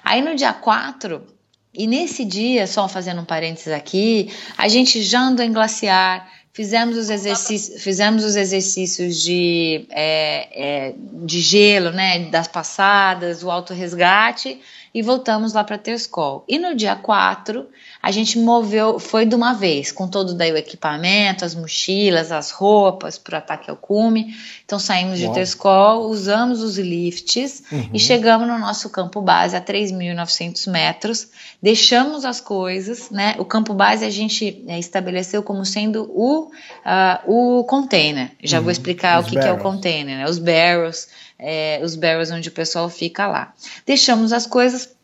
Aí 0.02 0.20
no 0.20 0.34
dia 0.34 0.52
4, 0.52 1.33
E 1.74 1.86
nesse 1.86 2.24
dia, 2.24 2.66
só 2.66 2.88
fazendo 2.88 3.20
um 3.20 3.24
parênteses 3.24 3.72
aqui, 3.72 4.30
a 4.56 4.68
gente 4.68 5.02
já 5.02 5.20
andou 5.20 5.44
em 5.44 5.52
glaciar, 5.52 6.30
fizemos 6.52 6.96
os 6.96 7.10
exercícios, 7.10 7.82
fizemos 7.82 8.24
os 8.24 8.36
exercícios 8.36 9.20
de, 9.20 9.84
é, 9.90 10.48
é, 10.52 10.94
de 11.24 11.40
gelo, 11.40 11.90
né, 11.90 12.30
das 12.30 12.46
passadas, 12.46 13.42
o 13.42 13.50
auto 13.50 13.74
resgate 13.74 14.60
e 14.94 15.02
voltamos 15.02 15.52
lá 15.52 15.64
para 15.64 15.76
Terscol. 15.76 16.44
E 16.48 16.56
no 16.56 16.72
dia 16.72 16.94
4, 16.94 17.66
a 18.00 18.12
gente 18.12 18.38
moveu, 18.38 19.00
foi 19.00 19.26
de 19.26 19.34
uma 19.34 19.52
vez, 19.52 19.90
com 19.90 20.06
todo 20.06 20.34
daí 20.34 20.52
o 20.52 20.56
equipamento, 20.56 21.44
as 21.44 21.52
mochilas, 21.52 22.30
as 22.30 22.52
roupas 22.52 23.18
para 23.18 23.34
o 23.34 23.38
ataque 23.38 23.68
ao 23.68 23.76
cume. 23.76 24.36
Então 24.64 24.78
saímos 24.78 25.18
Uau. 25.18 25.28
de 25.28 25.34
Terscol, 25.34 26.08
usamos 26.08 26.62
os 26.62 26.78
lifts 26.78 27.64
uhum. 27.72 27.90
e 27.92 27.98
chegamos 27.98 28.46
no 28.46 28.56
nosso 28.56 28.88
campo 28.88 29.20
base 29.20 29.56
a 29.56 29.60
3.900 29.60 30.70
metros. 30.70 31.28
Deixamos 31.60 32.24
as 32.24 32.40
coisas, 32.40 33.10
né? 33.10 33.34
O 33.38 33.44
campo 33.44 33.74
base 33.74 34.04
a 34.04 34.10
gente 34.10 34.64
é, 34.68 34.78
estabeleceu 34.78 35.42
como 35.42 35.64
sendo 35.64 36.08
o, 36.14 36.44
uh, 36.46 37.60
o 37.60 37.64
container. 37.64 38.30
Já 38.40 38.58
uhum. 38.58 38.64
vou 38.64 38.70
explicar 38.70 39.18
os 39.18 39.26
o 39.26 39.30
que, 39.30 39.40
que, 39.40 39.44
é 39.44 39.52
o 39.52 39.58
container, 39.58 40.18
né? 40.18 40.24
Os 40.28 40.38
barrels 40.38 41.08
é, 41.38 41.80
os 41.82 41.94
barrels 41.94 42.30
onde 42.30 42.48
o 42.48 42.52
pessoal 42.52 42.88
fica 42.88 43.26
lá. 43.26 43.54
Deixamos 43.86 44.32
as 44.32 44.46
coisas 44.46 44.94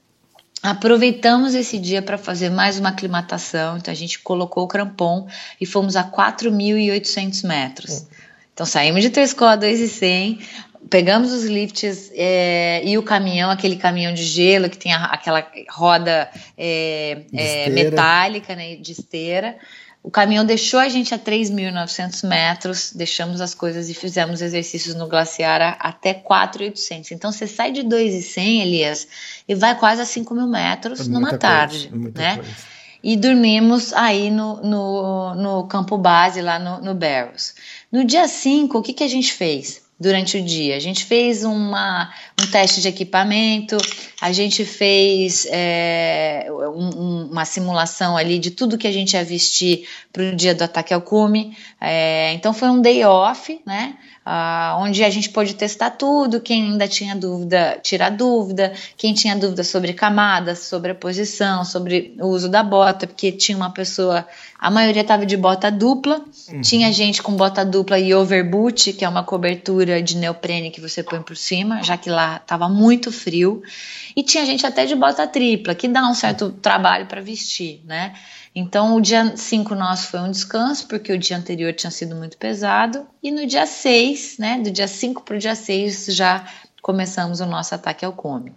Aproveitamos 0.62 1.54
esse 1.54 1.78
dia 1.78 2.02
para 2.02 2.18
fazer 2.18 2.50
mais 2.50 2.78
uma 2.78 2.90
aclimatação, 2.90 3.78
então 3.78 3.90
a 3.90 3.96
gente 3.96 4.18
colocou 4.18 4.64
o 4.64 4.68
crampon 4.68 5.26
e 5.58 5.64
fomos 5.64 5.96
a 5.96 6.04
4.800 6.04 7.46
metros. 7.46 8.06
Então 8.52 8.66
saímos 8.66 9.00
de 9.00 9.08
Trescó 9.08 9.46
a 9.46 9.56
2.100, 9.56 10.38
pegamos 10.90 11.32
os 11.32 11.44
lifts 11.44 12.10
é, 12.14 12.82
e 12.84 12.98
o 12.98 13.02
caminhão, 13.02 13.50
aquele 13.50 13.76
caminhão 13.76 14.12
de 14.12 14.22
gelo 14.22 14.68
que 14.68 14.76
tem 14.76 14.92
a, 14.92 15.06
aquela 15.06 15.50
roda 15.70 16.30
é, 16.58 17.22
é, 17.32 17.70
metálica 17.70 18.54
né, 18.54 18.76
de 18.76 18.92
esteira. 18.92 19.56
O 20.02 20.10
caminhão 20.10 20.46
deixou 20.46 20.80
a 20.80 20.88
gente 20.88 21.14
a 21.14 21.18
3.900 21.18 22.26
metros, 22.26 22.92
deixamos 22.94 23.40
as 23.40 23.54
coisas 23.54 23.90
e 23.90 23.94
fizemos 23.94 24.40
exercícios 24.40 24.94
no 24.94 25.06
glaciar 25.06 25.60
a, 25.60 25.70
até 25.72 26.14
4.800. 26.14 27.10
Então 27.10 27.30
você 27.30 27.46
sai 27.46 27.70
de 27.70 27.82
2.100, 27.82 28.62
Elias, 28.62 29.08
e 29.46 29.54
vai 29.54 29.78
quase 29.78 30.00
a 30.00 30.06
5 30.06 30.34
mil 30.34 30.46
metros 30.46 31.00
é 31.00 31.10
numa 31.10 31.36
tarde, 31.36 31.88
coisa, 31.88 32.08
é 32.08 32.18
né? 32.18 32.36
Coisa. 32.36 32.70
E 33.02 33.16
dormimos 33.16 33.92
aí 33.92 34.30
no, 34.30 34.62
no, 34.62 35.34
no, 35.34 35.66
campo 35.66 35.96
base, 35.96 36.40
lá 36.40 36.58
no, 36.58 36.80
no 36.80 36.94
Barrows. 36.94 37.54
No 37.90 38.04
dia 38.04 38.28
5, 38.28 38.78
o 38.78 38.82
que, 38.82 38.92
que 38.92 39.04
a 39.04 39.08
gente 39.08 39.32
fez? 39.32 39.82
durante 40.00 40.38
o 40.38 40.42
dia. 40.42 40.76
A 40.76 40.78
gente 40.80 41.04
fez 41.04 41.44
uma, 41.44 42.10
um 42.42 42.50
teste 42.50 42.80
de 42.80 42.88
equipamento, 42.88 43.76
a 44.20 44.32
gente 44.32 44.64
fez 44.64 45.46
é, 45.50 46.46
um, 46.50 47.28
uma 47.30 47.44
simulação 47.44 48.16
ali 48.16 48.38
de 48.38 48.50
tudo 48.50 48.76
que 48.76 48.86
a 48.86 48.92
gente 48.92 49.14
ia 49.14 49.24
vestir 49.24 49.86
para 50.12 50.24
o 50.24 50.36
dia 50.36 50.54
do 50.54 50.62
ataque 50.62 50.92
ao 50.92 51.00
cume. 51.00 51.56
É, 51.80 52.32
então 52.34 52.52
foi 52.52 52.68
um 52.68 52.80
day 52.80 53.04
off, 53.04 53.60
né? 53.66 53.96
Uh, 54.20 54.82
onde 54.82 55.02
a 55.02 55.08
gente 55.08 55.30
pôde 55.30 55.54
testar 55.54 55.90
tudo. 55.90 56.40
Quem 56.40 56.72
ainda 56.72 56.86
tinha 56.86 57.16
dúvida, 57.16 57.80
tirar 57.82 58.10
dúvida. 58.10 58.72
Quem 58.96 59.14
tinha 59.14 59.34
dúvida 59.34 59.64
sobre 59.64 59.94
camadas, 59.94 60.58
sobre 60.58 60.92
a 60.92 60.94
posição, 60.94 61.64
sobre 61.64 62.14
o 62.20 62.26
uso 62.26 62.48
da 62.48 62.62
bota, 62.62 63.06
porque 63.06 63.32
tinha 63.32 63.56
uma 63.56 63.70
pessoa, 63.70 64.26
a 64.58 64.70
maioria 64.70 65.02
estava 65.02 65.24
de 65.24 65.36
bota 65.36 65.70
dupla. 65.70 66.22
Uhum. 66.48 66.60
Tinha 66.60 66.92
gente 66.92 67.22
com 67.22 67.32
bota 67.32 67.64
dupla 67.64 67.98
e 67.98 68.14
overboot, 68.14 68.92
que 68.92 69.04
é 69.04 69.08
uma 69.08 69.24
cobertura 69.24 70.02
de 70.02 70.16
neoprene 70.18 70.70
que 70.70 70.82
você 70.82 71.02
põe 71.02 71.22
por 71.22 71.36
cima, 71.36 71.82
já 71.82 71.96
que 71.96 72.10
lá 72.10 72.29
estava 72.36 72.68
muito 72.68 73.10
frio. 73.10 73.62
E 74.14 74.22
tinha 74.22 74.44
gente 74.44 74.66
até 74.66 74.86
de 74.86 74.94
bota 74.94 75.26
tripla, 75.26 75.74
que 75.74 75.88
dá 75.88 76.08
um 76.08 76.14
certo 76.14 76.50
trabalho 76.50 77.06
para 77.06 77.20
vestir, 77.20 77.80
né? 77.84 78.14
Então, 78.54 78.96
o 78.96 79.00
dia 79.00 79.36
5 79.36 79.74
nosso 79.74 80.08
foi 80.08 80.20
um 80.20 80.30
descanso, 80.30 80.86
porque 80.88 81.12
o 81.12 81.18
dia 81.18 81.36
anterior 81.36 81.72
tinha 81.72 81.90
sido 81.90 82.16
muito 82.16 82.36
pesado, 82.36 83.06
e 83.22 83.30
no 83.30 83.46
dia 83.46 83.64
6, 83.64 84.38
né, 84.38 84.58
do 84.58 84.70
dia 84.72 84.88
5 84.88 85.22
para 85.22 85.36
o 85.36 85.38
dia 85.38 85.54
6, 85.54 86.06
já 86.06 86.44
começamos 86.82 87.40
o 87.40 87.46
nosso 87.46 87.74
ataque 87.74 88.04
ao 88.04 88.12
come. 88.12 88.52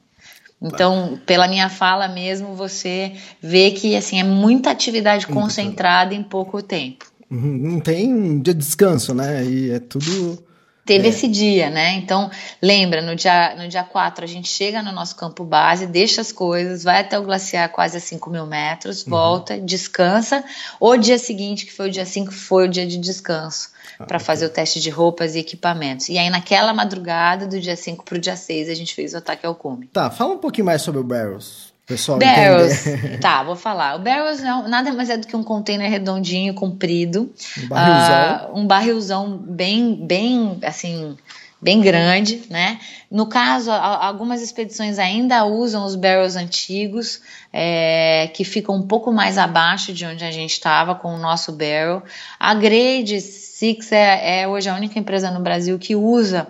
Então, 0.60 1.20
pela 1.25 1.48
minha 1.48 1.70
fala 1.70 2.08
mesmo, 2.08 2.56
você 2.56 3.13
vê 3.42 3.72
que 3.72 3.98
assim 3.98 4.20
é 4.20 4.24
muita 4.24 4.72
atividade 4.72 5.27
concentrada 5.27 6.15
em 6.15 6.24
pouco 6.24 6.62
tempo. 6.62 7.06
Uhum, 7.30 7.58
não 7.58 7.80
tem 7.82 8.13
um 8.13 8.39
dia 8.39 8.53
de 8.53 8.62
descanso, 8.62 9.13
né? 9.13 9.44
E 9.44 9.72
é 9.72 9.80
tudo 9.80 10.42
teve 10.85 11.07
é. 11.07 11.09
esse 11.09 11.27
dia, 11.27 11.69
né? 11.69 11.93
Então, 11.93 12.29
lembra, 12.61 13.01
no 13.01 13.15
dia, 13.15 13.55
no 13.55 13.67
dia 13.67 13.83
4 13.83 14.23
a 14.23 14.27
gente 14.27 14.47
chega 14.47 14.81
no 14.81 14.91
nosso 14.91 15.15
campo 15.15 15.43
base, 15.43 15.87
deixa 15.87 16.21
as 16.21 16.31
coisas, 16.31 16.83
vai 16.83 17.01
até 17.01 17.17
o 17.17 17.23
glaciar 17.23 17.69
quase 17.69 17.97
a 17.97 17.99
5 17.99 18.29
mil 18.29 18.45
metros, 18.45 19.03
uhum. 19.03 19.09
volta, 19.09 19.59
descansa. 19.59 20.43
O 20.79 20.95
dia 20.97 21.17
seguinte, 21.17 21.65
que 21.65 21.73
foi 21.73 21.89
o 21.89 21.91
dia 21.91 22.05
5, 22.05 22.31
foi 22.31 22.67
o 22.67 22.69
dia 22.69 22.85
de 22.85 22.97
descanso 22.97 23.69
ah, 23.99 24.05
para 24.05 24.19
fazer 24.19 24.45
o 24.45 24.49
teste 24.49 24.79
de 24.79 24.89
roupas 24.89 25.35
e 25.35 25.39
equipamentos. 25.39 26.09
E 26.09 26.17
aí, 26.17 26.29
naquela 26.29 26.73
madrugada, 26.73 27.47
do 27.47 27.59
dia 27.59 27.75
5 27.75 28.03
para 28.03 28.17
o 28.17 28.21
dia 28.21 28.35
6, 28.35 28.69
a 28.69 28.73
gente 28.73 28.93
fez 28.93 29.13
o 29.13 29.17
ataque 29.17 29.45
ao 29.45 29.55
cume. 29.55 29.87
Tá, 29.87 30.09
fala 30.09 30.33
um 30.33 30.37
pouquinho 30.37 30.65
mais 30.65 30.81
sobre 30.81 30.99
o 30.99 31.03
Barrels. 31.03 31.73
Pessoal, 31.85 32.17
barrels, 32.17 32.85
tá, 33.19 33.43
vou 33.43 33.57
falar. 33.57 33.97
O 33.97 33.99
barrels 33.99 34.39
não, 34.39 34.69
nada 34.69 34.93
mais 34.93 35.09
é 35.09 35.17
do 35.17 35.27
que 35.27 35.35
um 35.35 35.43
container 35.43 35.89
redondinho, 35.89 36.53
comprido. 36.53 37.33
Um 37.61 37.67
barrilzão. 37.67 38.53
Uh, 38.53 38.59
um 38.59 38.65
barrilzão 38.67 39.37
bem, 39.37 39.93
bem, 39.93 40.59
assim, 40.63 41.17
bem 41.61 41.81
grande, 41.81 42.43
né? 42.49 42.79
No 43.11 43.27
caso, 43.27 43.69
algumas 43.69 44.41
expedições 44.41 44.97
ainda 44.97 45.43
usam 45.43 45.83
os 45.83 45.95
barrels 45.95 46.37
antigos, 46.37 47.19
é, 47.51 48.29
que 48.33 48.45
ficam 48.45 48.75
um 48.75 48.87
pouco 48.87 49.11
mais 49.11 49.37
abaixo 49.37 49.91
de 49.91 50.05
onde 50.05 50.23
a 50.23 50.31
gente 50.31 50.51
estava 50.51 50.95
com 50.95 51.13
o 51.13 51.17
nosso 51.17 51.51
barrel. 51.51 52.01
A 52.39 52.53
Grade 52.53 53.19
Six 53.19 53.91
é, 53.91 54.41
é 54.41 54.47
hoje 54.47 54.69
a 54.69 54.75
única 54.75 54.97
empresa 54.97 55.29
no 55.29 55.41
Brasil 55.41 55.77
que 55.77 55.97
usa 55.97 56.47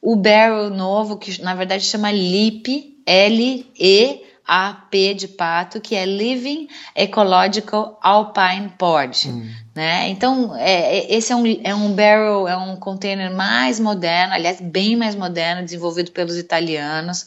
o 0.00 0.14
barrel 0.14 0.70
novo, 0.70 1.16
que 1.16 1.42
na 1.42 1.56
verdade 1.56 1.82
chama 1.82 2.08
LEAP, 2.10 2.96
L-E 3.04 4.25
a 4.46 4.72
P 4.90 5.14
de 5.14 5.28
pato, 5.28 5.80
que 5.80 5.94
é 5.94 6.06
Living 6.06 6.68
Ecological 6.94 7.98
Alpine 8.00 8.72
Pod. 8.78 9.28
Hum. 9.28 9.50
Né? 9.74 10.08
Então, 10.08 10.56
é, 10.56 10.98
é, 10.98 11.14
esse 11.14 11.32
é 11.32 11.36
um, 11.36 11.44
é 11.62 11.74
um 11.74 11.92
barrel, 11.92 12.48
é 12.48 12.56
um 12.56 12.76
container 12.76 13.30
mais 13.34 13.78
moderno, 13.78 14.32
aliás, 14.32 14.58
bem 14.58 14.96
mais 14.96 15.14
moderno, 15.14 15.62
desenvolvido 15.62 16.12
pelos 16.12 16.38
italianos, 16.38 17.26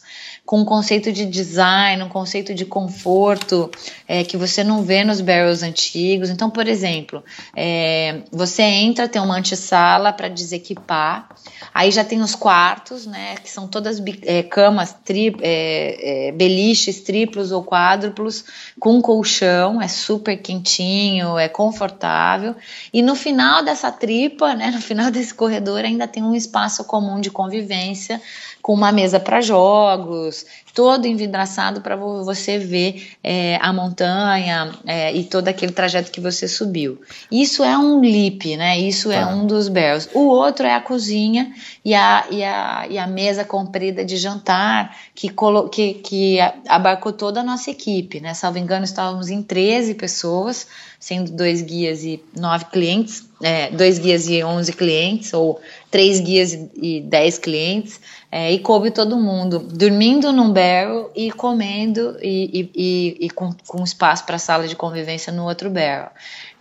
com 0.50 0.62
um 0.62 0.64
conceito 0.64 1.12
de 1.12 1.26
design, 1.26 2.02
um 2.02 2.08
conceito 2.08 2.52
de 2.52 2.64
conforto 2.64 3.70
é, 4.08 4.24
que 4.24 4.36
você 4.36 4.64
não 4.64 4.82
vê 4.82 5.04
nos 5.04 5.20
barrels 5.20 5.62
antigos. 5.62 6.28
Então, 6.28 6.50
por 6.50 6.66
exemplo, 6.66 7.22
é, 7.54 8.22
você 8.32 8.62
entra, 8.62 9.06
tem 9.06 9.22
uma 9.22 9.38
antessala 9.38 10.12
para 10.12 10.26
desequipar, 10.26 11.28
aí 11.72 11.92
já 11.92 12.02
tem 12.02 12.20
os 12.20 12.34
quartos, 12.34 13.06
né, 13.06 13.36
que 13.36 13.48
são 13.48 13.68
todas 13.68 14.02
é, 14.22 14.42
camas, 14.42 14.92
tri, 15.04 15.36
é, 15.40 16.30
é, 16.30 16.32
beliches 16.32 17.00
triplos 17.02 17.52
ou 17.52 17.62
quádruplos, 17.62 18.44
com 18.80 19.00
colchão, 19.00 19.80
é 19.80 19.86
super 19.86 20.36
quentinho, 20.36 21.38
é 21.38 21.48
confortável. 21.48 22.56
E 22.92 23.02
no 23.02 23.14
final 23.14 23.62
dessa 23.62 23.92
tripa, 23.92 24.52
né, 24.56 24.72
no 24.72 24.80
final 24.80 25.12
desse 25.12 25.32
corredor, 25.32 25.84
ainda 25.84 26.08
tem 26.08 26.24
um 26.24 26.34
espaço 26.34 26.82
comum 26.82 27.20
de 27.20 27.30
convivência 27.30 28.20
com 28.62 28.74
uma 28.74 28.92
mesa 28.92 29.18
para 29.18 29.40
jogos, 29.40 30.39
todo 30.74 31.06
envidraçado 31.06 31.80
para 31.80 31.96
você 31.96 32.58
ver 32.58 33.16
é, 33.22 33.58
a 33.60 33.72
montanha 33.72 34.72
é, 34.86 35.14
e 35.14 35.24
todo 35.24 35.48
aquele 35.48 35.72
trajeto 35.72 36.10
que 36.10 36.20
você 36.20 36.46
subiu. 36.46 37.00
Isso 37.30 37.64
é 37.64 37.76
um 37.76 38.00
lip, 38.00 38.56
né? 38.56 38.78
Isso 38.78 39.10
é 39.10 39.20
tá. 39.20 39.30
é 39.30 39.34
um 39.34 39.46
dos 39.46 39.68
barrels. 39.68 40.08
O 40.14 40.26
outro 40.28 40.66
é 40.66 40.74
a 40.74 40.80
cozinha 40.80 41.52
e 41.84 41.94
a, 41.94 42.24
e 42.30 42.44
a, 42.44 42.86
e 42.88 42.98
a 42.98 43.06
mesa 43.06 43.44
comprida 43.44 44.04
de 44.04 44.16
jantar 44.16 44.96
que, 45.14 45.28
colo, 45.28 45.68
que, 45.68 45.94
que 45.94 46.38
abarcou 46.68 47.12
toda 47.12 47.40
a 47.40 47.44
nossa 47.44 47.70
equipe, 47.70 48.20
né? 48.20 48.34
Salvo 48.34 48.58
engano, 48.58 48.84
estávamos 48.84 49.28
em 49.28 49.42
13 49.42 49.94
pessoas, 49.94 50.66
sendo 51.00 51.32
dois 51.32 51.62
guias 51.62 52.04
e 52.04 52.22
nove 52.38 52.66
clientes, 52.66 53.26
é, 53.42 53.70
dois 53.70 53.98
guias 53.98 54.28
e 54.28 54.44
11 54.44 54.70
clientes, 54.74 55.32
ou 55.32 55.58
três 55.90 56.20
guias 56.20 56.52
e 56.52 57.00
10 57.00 57.38
clientes. 57.38 57.98
É, 58.30 58.52
e 58.52 58.60
coube 58.60 58.92
todo 58.92 59.16
mundo, 59.16 59.58
dormindo 59.58 60.32
num 60.32 60.52
barrel 60.52 61.10
e 61.16 61.32
comendo 61.32 62.16
e, 62.22 62.60
e, 62.60 62.70
e, 62.76 63.26
e 63.26 63.30
com, 63.30 63.50
com 63.66 63.82
espaço 63.82 64.24
para 64.24 64.38
sala 64.38 64.68
de 64.68 64.76
convivência 64.76 65.32
no 65.32 65.46
outro 65.46 65.68
barrel. 65.68 66.10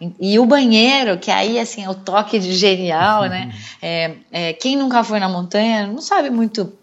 E, 0.02 0.34
e, 0.34 0.40
o 0.40 0.46
banheiro, 0.48 1.20
que 1.20 1.30
aí 1.30 1.60
assim 1.60 1.84
é 1.84 1.90
o 1.90 1.94
toque 1.94 2.40
de 2.40 2.54
genial, 2.54 3.26
né? 3.26 3.54
É, 3.82 4.16
é, 4.32 4.54
quem 4.54 4.76
nunca 4.76 5.04
foi 5.06 5.22
na 5.22 5.30
montanha 5.30 5.88
não 5.88 6.02
sabe 6.02 6.30
muito 6.30 6.74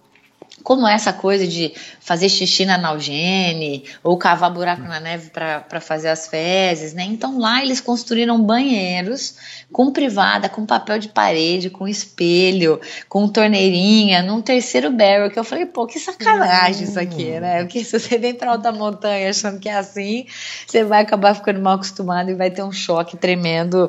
como 0.66 0.85
essa 0.85 1.12
coisa 1.12 1.46
de 1.46 1.73
fazer 2.00 2.28
xixi 2.28 2.64
na 2.64 2.76
Nalgene 2.76 3.85
ou 4.02 4.18
cavar 4.18 4.52
buraco 4.52 4.82
na 4.82 4.99
neve 4.99 5.30
para 5.30 5.80
fazer 5.80 6.08
as 6.08 6.26
fezes, 6.26 6.92
né? 6.92 7.04
Então 7.04 7.38
lá 7.38 7.62
eles 7.62 7.80
construíram 7.80 8.42
banheiros 8.42 9.37
com 9.70 9.92
privada, 9.92 10.49
com 10.49 10.66
papel 10.66 10.99
de 10.99 11.06
parede, 11.06 11.70
com 11.70 11.87
espelho, 11.87 12.80
com 13.08 13.28
torneirinha, 13.28 14.25
num 14.25 14.42
terceiro 14.42 14.90
barrel, 14.90 15.30
que 15.30 15.38
eu 15.38 15.44
falei, 15.44 15.66
pô, 15.66 15.87
que 15.87 16.00
sacanagem 16.00 16.82
isso 16.82 16.99
aqui, 16.99 17.26
hum. 17.26 17.40
né? 17.40 17.62
Porque 17.62 17.85
se 17.85 17.96
você 17.96 18.18
vem 18.18 18.35
para 18.35 18.50
alta 18.50 18.73
montanha 18.73 19.30
achando 19.30 19.61
que 19.61 19.68
é 19.68 19.76
assim, 19.76 20.26
você 20.66 20.82
vai 20.82 21.02
acabar 21.02 21.32
ficando 21.37 21.61
mal 21.61 21.75
acostumado 21.75 22.28
e 22.28 22.35
vai 22.35 22.50
ter 22.50 22.64
um 22.64 22.73
choque 22.73 23.16
tremendo 23.16 23.88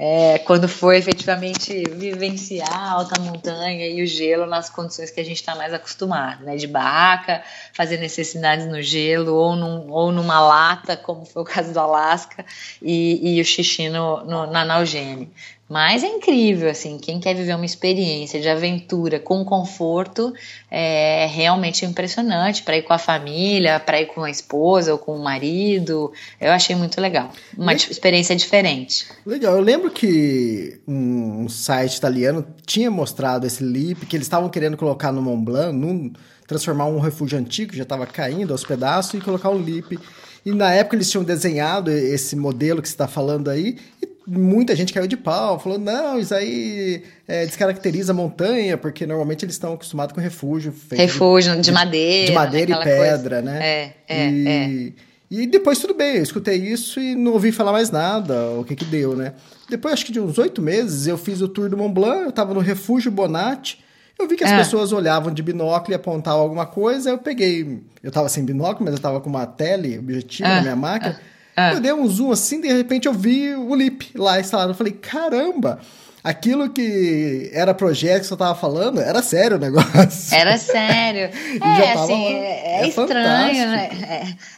é, 0.00 0.38
quando 0.38 0.68
for 0.68 0.94
efetivamente 0.94 1.82
vivenciar 1.96 2.72
a 2.72 2.90
alta 2.92 3.20
montanha 3.20 3.84
e 3.88 4.00
o 4.00 4.06
gelo 4.06 4.46
nas 4.46 4.70
condições 4.70 5.10
que 5.10 5.18
a 5.18 5.24
gente 5.24 5.38
está 5.38 5.56
mais 5.56 5.74
acostumado, 5.74 6.44
né? 6.44 6.54
De 6.54 6.68
barraca, 6.68 7.42
fazer 7.72 7.96
necessidades 7.96 8.66
no 8.66 8.80
gelo 8.80 9.34
ou, 9.34 9.56
num, 9.56 9.90
ou 9.90 10.12
numa 10.12 10.38
lata, 10.38 10.96
como 10.96 11.24
foi 11.26 11.42
o 11.42 11.44
caso 11.44 11.72
do 11.72 11.80
Alasca, 11.80 12.46
e, 12.80 13.38
e 13.38 13.40
o 13.40 13.44
xixi 13.44 13.88
no, 13.88 14.24
no, 14.24 14.46
na 14.46 14.64
Nalgene. 14.64 15.32
Mas 15.68 16.02
é 16.02 16.06
incrível, 16.06 16.70
assim, 16.70 16.96
quem 16.98 17.20
quer 17.20 17.34
viver 17.34 17.54
uma 17.54 17.66
experiência 17.66 18.40
de 18.40 18.48
aventura 18.48 19.20
com 19.20 19.44
conforto 19.44 20.32
é 20.70 21.26
realmente 21.26 21.84
impressionante 21.84 22.62
para 22.62 22.78
ir 22.78 22.82
com 22.82 22.94
a 22.94 22.98
família, 22.98 23.78
para 23.78 24.00
ir 24.00 24.06
com 24.06 24.24
a 24.24 24.30
esposa 24.30 24.92
ou 24.92 24.98
com 24.98 25.14
o 25.14 25.22
marido. 25.22 26.10
Eu 26.40 26.52
achei 26.52 26.74
muito 26.74 26.98
legal, 27.00 27.30
uma 27.56 27.74
experiência 27.74 28.34
diferente. 28.34 29.06
Legal, 29.26 29.56
eu 29.56 29.60
lembro 29.60 29.90
que 29.90 30.80
um 30.88 31.48
site 31.50 31.96
italiano 31.96 32.46
tinha 32.64 32.90
mostrado 32.90 33.46
esse 33.46 33.62
lip 33.62 34.06
que 34.06 34.16
eles 34.16 34.26
estavam 34.26 34.48
querendo 34.48 34.76
colocar 34.76 35.12
no 35.12 35.20
Mont 35.20 35.44
Blanc, 35.44 35.76
num, 35.76 36.10
transformar 36.46 36.86
um 36.86 36.98
refúgio 36.98 37.38
antigo 37.38 37.72
que 37.72 37.76
já 37.76 37.82
estava 37.82 38.06
caindo 38.06 38.52
aos 38.52 38.64
pedaços 38.64 39.14
e 39.14 39.22
colocar 39.22 39.50
um 39.50 39.58
lip. 39.58 39.98
E 40.46 40.52
na 40.52 40.72
época 40.72 40.96
eles 40.96 41.10
tinham 41.10 41.22
desenhado 41.22 41.90
esse 41.90 42.34
modelo 42.34 42.80
que 42.80 42.88
você 42.88 42.94
está 42.94 43.06
falando 43.06 43.50
aí, 43.50 43.76
e 44.00 44.06
muita 44.28 44.76
gente 44.76 44.92
caiu 44.92 45.06
de 45.06 45.16
pau, 45.16 45.58
falou, 45.58 45.78
não, 45.78 46.18
isso 46.18 46.34
aí 46.34 47.02
é, 47.26 47.46
descaracteriza 47.46 48.12
a 48.12 48.14
montanha, 48.14 48.76
porque 48.76 49.06
normalmente 49.06 49.44
eles 49.44 49.54
estão 49.54 49.72
acostumados 49.72 50.14
com 50.14 50.20
refúgio. 50.20 50.74
refúgio 50.90 51.56
de, 51.56 51.62
de 51.62 51.72
madeira. 51.72 52.26
De 52.26 52.32
madeira 52.32 52.72
e 52.72 52.84
pedra, 52.84 53.42
coisa. 53.42 53.42
né? 53.42 53.66
É, 53.66 53.92
é, 54.08 54.30
e, 54.30 54.48
é. 54.48 54.92
E 55.30 55.46
depois 55.46 55.78
tudo 55.78 55.94
bem, 55.94 56.16
eu 56.16 56.22
escutei 56.22 56.56
isso 56.56 57.00
e 57.00 57.14
não 57.14 57.32
ouvi 57.32 57.52
falar 57.52 57.72
mais 57.72 57.90
nada, 57.90 58.50
o 58.58 58.64
que 58.64 58.74
que 58.74 58.84
deu, 58.84 59.14
né? 59.14 59.34
Depois, 59.68 59.92
acho 59.92 60.06
que 60.06 60.12
de 60.12 60.20
uns 60.20 60.38
oito 60.38 60.62
meses, 60.62 61.06
eu 61.06 61.18
fiz 61.18 61.42
o 61.42 61.48
tour 61.48 61.68
do 61.68 61.76
Mont 61.76 61.92
Blanc, 61.92 62.24
eu 62.24 62.32
tava 62.32 62.54
no 62.54 62.60
Refúgio 62.60 63.10
Bonatti, 63.10 63.78
eu 64.18 64.26
vi 64.26 64.36
que 64.36 64.44
as 64.44 64.50
é. 64.50 64.56
pessoas 64.56 64.90
olhavam 64.90 65.32
de 65.32 65.42
binóculo 65.42 65.92
e 65.92 65.94
apontavam 65.94 66.40
alguma 66.40 66.66
coisa, 66.66 67.10
eu 67.10 67.18
peguei, 67.18 67.80
eu 68.02 68.10
tava 68.10 68.28
sem 68.28 68.44
binóculo, 68.44 68.86
mas 68.86 68.94
eu 68.94 69.00
tava 69.00 69.20
com 69.20 69.28
uma 69.28 69.46
tele 69.46 69.98
objetiva 69.98 70.48
é. 70.48 70.54
na 70.56 70.62
minha 70.62 70.76
máquina, 70.76 71.20
é. 71.58 71.74
Eu 71.74 71.80
dei 71.80 71.92
um 71.92 72.06
zoom 72.06 72.30
assim, 72.30 72.60
de 72.60 72.68
repente 72.68 73.08
eu 73.08 73.12
vi 73.12 73.54
o 73.54 73.74
Lip 73.74 74.10
lá 74.14 74.38
instalado. 74.38 74.70
Eu 74.70 74.74
falei, 74.76 74.92
caramba! 74.92 75.80
Aquilo 76.22 76.68
que 76.70 77.48
era 77.54 77.72
projeto 77.72 78.22
que 78.22 78.26
você 78.26 78.36
tava 78.36 78.54
falando, 78.54 79.00
era 79.00 79.22
sério 79.22 79.56
o 79.56 79.60
negócio. 79.60 80.34
Era 80.36 80.58
sério. 80.58 81.30
é, 81.62 81.92
assim, 81.92 82.34
é, 82.34 82.82
é 82.82 82.88
estranho, 82.88 83.70
né? 83.70 83.88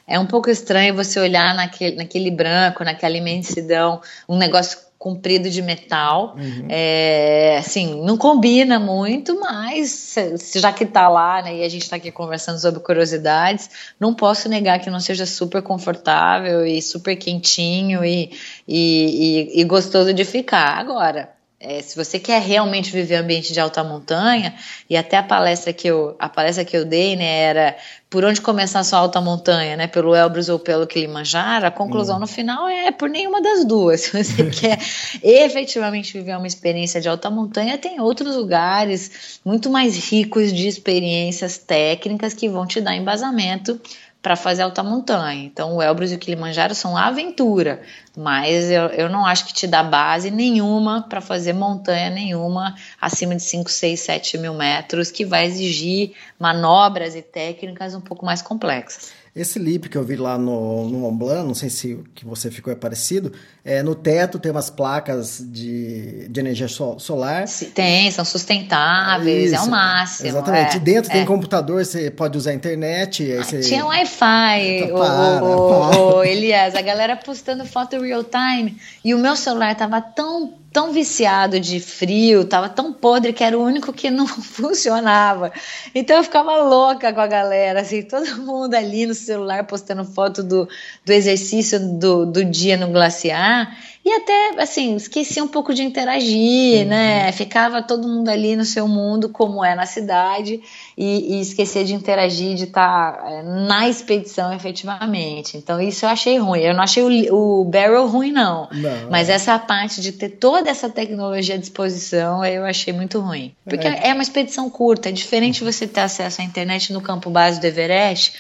É, 0.07 0.15
é 0.15 0.19
um 0.19 0.27
pouco 0.27 0.51
estranho 0.51 0.95
você 0.95 1.21
olhar 1.21 1.55
naquele, 1.55 1.97
naquele 1.97 2.31
branco, 2.31 2.83
naquela 2.83 3.17
imensidão, 3.17 4.01
um 4.29 4.37
negócio 4.37 4.79
comprido 5.01 5.49
de 5.49 5.63
metal. 5.63 6.37
Uhum. 6.37 6.67
É, 6.69 7.57
assim, 7.59 8.05
não 8.05 8.19
combina 8.19 8.79
muito, 8.79 9.41
mas 9.41 10.15
já 10.55 10.71
que 10.75 10.85
tá 10.85 11.09
lá, 11.09 11.41
né, 11.41 11.57
e 11.57 11.65
a 11.65 11.69
gente 11.71 11.85
está 11.85 11.97
aqui 11.97 12.13
conversando 12.13 12.61
sobre 12.61 12.81
curiosidades, 12.81 13.71
não 13.99 14.13
posso 14.13 14.47
negar 14.47 14.79
que 14.79 14.91
não 14.91 15.01
seja 15.01 15.25
super 15.25 15.63
confortável 15.63 16.67
e 16.67 16.83
super 16.83 17.17
quentinho 17.17 18.05
e, 18.05 18.31
e, 18.69 19.55
e, 19.57 19.61
e 19.63 19.65
gostoso 19.65 20.13
de 20.13 20.23
ficar. 20.23 20.79
Agora, 20.79 21.31
é, 21.63 21.83
se 21.83 21.95
você 21.95 22.19
quer 22.19 22.41
realmente 22.41 22.91
viver 22.91 23.17
ambiente 23.17 23.53
de 23.53 23.61
alta 23.61 23.85
montanha, 23.85 24.55
e 24.89 24.97
até 24.97 25.19
a 25.19 25.23
palestra 25.23 25.75
que 25.75 25.87
eu, 25.87 26.17
a 26.19 26.27
palestra 26.27 26.65
que 26.65 26.75
eu 26.75 26.87
dei, 26.87 27.15
né, 27.17 27.43
era 27.43 27.77
por 28.09 28.25
onde 28.25 28.41
começar 28.41 28.81
a 28.81 28.85
sua 28.85 28.99
alta 28.99 29.21
montanha, 29.21 29.77
né, 29.77 29.87
pelo 29.87 30.17
Elbrus 30.17 30.49
ou 30.49 30.59
pelo 30.59 30.87
Kilimanjaro, 30.87 31.67
a 31.67 31.71
conclusão 31.71 32.17
hum. 32.17 32.21
no 32.21 32.27
final 32.27 32.67
é 32.67 32.91
por 32.91 33.11
nenhuma 33.11 33.43
das 33.43 33.67
duas. 33.67 34.01
Se 34.09 34.25
você 34.25 34.45
quer 34.49 34.79
efetivamente 35.23 36.15
viver 36.15 36.35
uma 36.35 36.47
experiência 36.47 36.99
de 36.99 37.11
alta 37.11 37.29
montanha, 37.29 37.77
tem 37.77 38.01
outros 38.01 38.37
lugares 38.37 39.39
muito 39.45 39.69
mais 39.69 39.97
ricos 40.11 40.55
de 40.55 40.67
experiências 40.67 41.59
técnicas 41.59 42.33
que 42.33 42.49
vão 42.49 42.67
te 42.67 42.81
dar 42.81 42.97
embasamento 42.97 43.79
para 44.23 44.37
fazer 44.37 44.63
alta 44.63 44.83
montanha. 44.83 45.45
Então, 45.45 45.77
o 45.77 45.83
Elbrus 45.83 46.13
e 46.13 46.15
o 46.15 46.19
Kilimanjaro 46.19 46.75
são 46.75 46.97
aventura, 46.97 47.83
mas 48.17 48.71
eu, 48.71 48.83
eu 48.89 49.09
não 49.09 49.25
acho 49.25 49.47
que 49.47 49.55
te 49.55 49.67
dá 49.67 49.83
base 49.83 50.31
nenhuma 50.31 51.03
para 51.09 51.21
fazer 51.21 51.53
montanha 51.53 52.11
nenhuma 52.11 52.75
acima 53.01 53.35
de 53.35 53.43
5, 53.43 53.71
6, 53.71 54.01
7 54.01 54.39
mil 54.39 54.55
metros, 54.55 55.11
que 55.11 55.25
vai 55.25 55.47
exigir 55.47 56.13
manobras 56.39 57.15
e 57.15 57.23
técnicas 57.23 57.95
um 57.95 58.01
pouco 58.01 58.25
mais 58.25 58.43
complexas. 58.43 59.20
Esse 59.35 59.61
lip 59.61 59.89
que 59.89 59.97
eu 59.97 60.03
vi 60.03 60.17
lá 60.17 60.37
no, 60.37 60.89
no 60.89 60.99
Mont 60.99 61.17
Blanc, 61.17 61.47
não 61.47 61.55
sei 61.55 61.71
se 61.71 62.01
que 62.15 62.25
você 62.25 62.51
ficou 62.51 62.73
é 62.73 62.77
parecido, 62.77 63.33
é, 63.65 63.81
no 63.81 63.95
teto 63.95 64.39
tem 64.39 64.51
umas 64.51 64.71
placas 64.71 65.41
de, 65.41 66.29
de 66.29 66.41
energia 66.41 66.67
so, 66.67 66.99
solar. 66.99 67.45
Tem, 67.75 68.11
são 68.11 68.25
sustentáveis, 68.25 69.53
Isso, 69.53 69.63
é 69.63 69.65
o 69.65 69.71
máximo. 69.71 70.29
Exatamente. 70.29 70.75
É, 70.75 70.77
e 70.77 70.81
dentro 70.81 71.11
é. 71.11 71.15
tem 71.15 71.25
computador, 71.25 71.85
você 71.85 72.11
pode 72.11 72.37
usar 72.37 72.51
a 72.51 72.55
internet. 72.55 73.33
Ah, 73.33 73.45
você... 73.45 73.61
Tinha 73.61 73.87
Wi-Fi, 73.87 74.91
o, 74.93 76.17
o, 76.17 76.25
Elias, 76.25 76.75
a 76.75 76.83
galera 76.83 77.15
postando 77.17 77.65
foto 77.65 78.01
real 78.01 78.25
time, 78.25 78.77
e 79.05 79.15
o 79.15 79.19
meu 79.19 79.37
celular 79.37 79.77
tava 79.77 80.01
tão 80.01 80.59
tão 80.73 80.93
viciado 80.93 81.59
de 81.59 81.81
frio, 81.81 82.45
tava 82.45 82.69
tão 82.69 82.93
podre 82.93 83.33
que 83.33 83.43
era 83.43 83.59
o 83.59 83.63
único 83.63 83.93
que 83.93 84.11
não 84.11 84.27
funcionava. 84.29 85.53
Então 85.95 86.17
eu 86.17 86.25
ficava 86.25 86.63
louca 86.63 87.13
com 87.13 87.21
a 87.21 87.27
galera, 87.27 87.81
assim, 87.81 88.03
todo 88.03 88.37
mundo 88.43 88.75
ali 88.75 89.07
no 89.07 89.15
celular 89.21 89.65
postando 89.65 90.05
foto 90.05 90.43
do, 90.43 90.69
do 91.05 91.13
exercício 91.13 91.79
do, 91.99 92.27
do 92.27 92.45
dia 92.45 92.77
no 92.77 92.89
glaciar. 92.89 93.77
E 94.11 94.13
até, 94.13 94.61
assim, 94.61 94.97
esquecia 94.97 95.45
um 95.45 95.47
pouco 95.47 95.73
de 95.73 95.85
interagir, 95.85 96.83
uhum. 96.83 96.89
né? 96.89 97.31
Ficava 97.31 97.81
todo 97.81 98.09
mundo 98.09 98.29
ali 98.29 98.57
no 98.57 98.65
seu 98.65 98.89
mundo, 98.89 99.29
como 99.29 99.65
é 99.65 99.77
na 99.77 99.87
cidade, 99.87 100.61
e, 100.99 101.37
e 101.37 101.41
esquecer 101.41 101.85
de 101.85 101.95
interagir, 101.95 102.57
de 102.57 102.65
estar 102.65 103.13
tá, 103.13 103.31
é, 103.31 103.43
na 103.45 103.89
expedição 103.89 104.53
efetivamente. 104.53 105.57
Então, 105.57 105.81
isso 105.81 106.05
eu 106.05 106.09
achei 106.09 106.39
ruim. 106.39 106.59
Eu 106.59 106.75
não 106.75 106.83
achei 106.83 107.05
o, 107.05 107.61
o 107.61 107.65
Barrel 107.65 108.09
ruim, 108.09 108.33
não. 108.33 108.69
não. 108.73 109.11
Mas 109.13 109.29
essa 109.29 109.57
parte 109.61 110.01
de 110.01 110.11
ter 110.11 110.31
toda 110.31 110.69
essa 110.69 110.91
tecnologia 110.91 111.55
à 111.55 111.59
disposição, 111.59 112.45
eu 112.45 112.65
achei 112.65 112.93
muito 112.93 113.21
ruim. 113.21 113.55
Porque 113.65 113.87
é, 113.87 114.09
é 114.09 114.13
uma 114.13 114.25
expedição 114.25 114.69
curta, 114.69 115.11
é 115.11 115.13
diferente 115.13 115.63
você 115.63 115.87
ter 115.87 116.01
acesso 116.01 116.41
à 116.41 116.45
internet 116.45 116.93
no 116.93 117.01
campo 117.01 117.31
base 117.31 117.61
do 117.61 117.67
Everest 117.67 118.33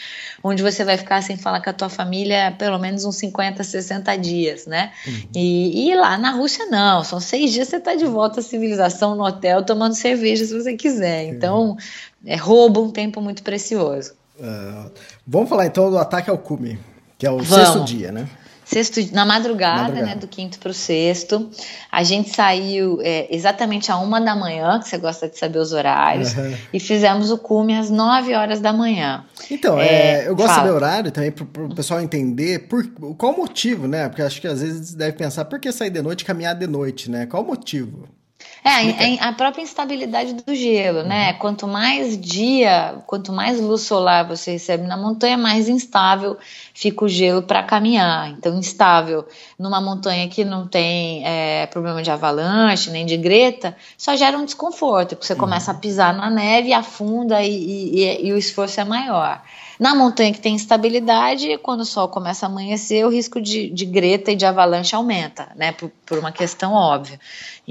onde 0.42 0.62
você 0.62 0.84
vai 0.84 0.96
ficar 0.96 1.22
sem 1.22 1.36
falar 1.36 1.60
com 1.60 1.70
a 1.70 1.72
tua 1.72 1.88
família 1.88 2.54
pelo 2.58 2.78
menos 2.78 3.04
uns 3.04 3.16
50, 3.16 3.62
60 3.62 4.16
dias, 4.16 4.66
né? 4.66 4.92
Uhum. 5.06 5.22
E, 5.34 5.59
e, 5.60 5.94
lá 5.94 6.16
na 6.16 6.30
Rússia 6.30 6.66
não, 6.66 7.02
são 7.04 7.20
seis 7.20 7.52
dias 7.52 7.68
você 7.68 7.80
tá 7.80 7.94
de 7.94 8.06
volta 8.06 8.40
à 8.40 8.42
civilização 8.42 9.14
no 9.14 9.24
hotel 9.24 9.64
tomando 9.64 9.94
cerveja 9.94 10.44
se 10.44 10.54
você 10.54 10.76
quiser. 10.76 11.24
Então, 11.24 11.76
é, 12.24 12.36
rouba 12.36 12.80
um 12.80 12.90
tempo 12.90 13.20
muito 13.20 13.42
precioso. 13.42 14.14
Uh, 14.38 14.90
vamos 15.26 15.48
falar 15.48 15.66
então 15.66 15.90
do 15.90 15.98
ataque 15.98 16.30
ao 16.30 16.38
cume, 16.38 16.78
que 17.18 17.26
é 17.26 17.30
o 17.30 17.38
vamos. 17.38 17.48
sexto 17.48 17.84
dia, 17.84 18.10
né? 18.10 18.28
Sexto, 18.70 19.00
na 19.12 19.26
madrugada, 19.26 19.82
madrugada. 19.82 20.06
né, 20.06 20.14
do 20.14 20.28
quinto 20.28 20.60
para 20.60 20.70
o 20.70 20.74
sexto, 20.74 21.50
a 21.90 22.04
gente 22.04 22.30
saiu 22.30 23.00
é, 23.02 23.26
exatamente 23.28 23.90
a 23.90 23.96
uma 23.96 24.20
da 24.20 24.36
manhã, 24.36 24.78
que 24.78 24.88
você 24.88 24.96
gosta 24.96 25.28
de 25.28 25.36
saber 25.36 25.58
os 25.58 25.72
horários, 25.72 26.36
uhum. 26.36 26.54
e 26.72 26.78
fizemos 26.78 27.32
o 27.32 27.38
cume 27.38 27.74
às 27.76 27.90
nove 27.90 28.32
horas 28.32 28.60
da 28.60 28.72
manhã. 28.72 29.24
Então, 29.50 29.76
é, 29.76 30.20
é 30.22 30.28
eu 30.28 30.36
gosto 30.36 30.50
fala. 30.50 30.60
de 30.60 30.68
saber 30.68 30.76
horário 30.76 31.10
também 31.10 31.32
para 31.32 31.64
o 31.64 31.74
pessoal 31.74 32.00
entender 32.00 32.68
por, 32.68 32.86
qual 33.16 33.32
o 33.32 33.36
motivo, 33.38 33.88
né? 33.88 34.08
Porque 34.08 34.22
acho 34.22 34.40
que 34.40 34.46
às 34.46 34.62
vezes 34.62 34.94
deve 34.94 35.16
pensar 35.16 35.46
por 35.46 35.58
que 35.58 35.72
sair 35.72 35.90
de 35.90 36.00
noite 36.00 36.20
e 36.20 36.24
caminhar 36.24 36.54
de 36.54 36.68
noite, 36.68 37.10
né? 37.10 37.26
Qual 37.26 37.42
o 37.42 37.46
motivo? 37.46 38.08
É, 38.62 39.22
a, 39.22 39.28
a 39.28 39.32
própria 39.32 39.62
instabilidade 39.62 40.34
do 40.34 40.54
gelo, 40.54 41.02
né? 41.02 41.32
Uhum. 41.32 41.38
Quanto 41.38 41.66
mais 41.66 42.20
dia, 42.20 42.96
quanto 43.06 43.32
mais 43.32 43.60
luz 43.60 43.82
solar 43.82 44.26
você 44.26 44.52
recebe 44.52 44.86
na 44.86 44.96
montanha, 44.96 45.38
mais 45.38 45.68
instável 45.68 46.36
fica 46.74 47.04
o 47.04 47.08
gelo 47.08 47.42
para 47.42 47.62
caminhar. 47.62 48.30
Então, 48.30 48.56
instável 48.58 49.26
numa 49.58 49.80
montanha 49.80 50.28
que 50.28 50.44
não 50.44 50.66
tem 50.66 51.26
é, 51.26 51.66
problema 51.66 52.02
de 52.02 52.10
avalanche 52.10 52.90
nem 52.90 53.06
de 53.06 53.16
greta, 53.16 53.76
só 53.96 54.14
gera 54.14 54.36
um 54.36 54.44
desconforto, 54.44 55.16
porque 55.16 55.26
você 55.26 55.32
uhum. 55.32 55.38
começa 55.38 55.70
a 55.70 55.74
pisar 55.74 56.14
na 56.14 56.28
neve, 56.28 56.72
afunda 56.72 57.42
e, 57.42 57.50
e, 57.50 58.04
e, 58.04 58.26
e 58.26 58.32
o 58.32 58.36
esforço 58.36 58.80
é 58.80 58.84
maior. 58.84 59.42
Na 59.80 59.94
montanha 59.94 60.30
que 60.30 60.40
tem 60.40 60.54
instabilidade, 60.54 61.56
quando 61.62 61.80
o 61.80 61.86
sol 61.86 62.06
começa 62.06 62.44
a 62.44 62.50
amanhecer, 62.50 63.02
o 63.06 63.08
risco 63.08 63.40
de, 63.40 63.70
de 63.70 63.86
greta 63.86 64.30
e 64.30 64.36
de 64.36 64.44
avalanche 64.44 64.94
aumenta, 64.94 65.48
né? 65.56 65.72
Por, 65.72 65.90
por 66.04 66.18
uma 66.18 66.30
questão 66.30 66.74
óbvia. 66.74 67.18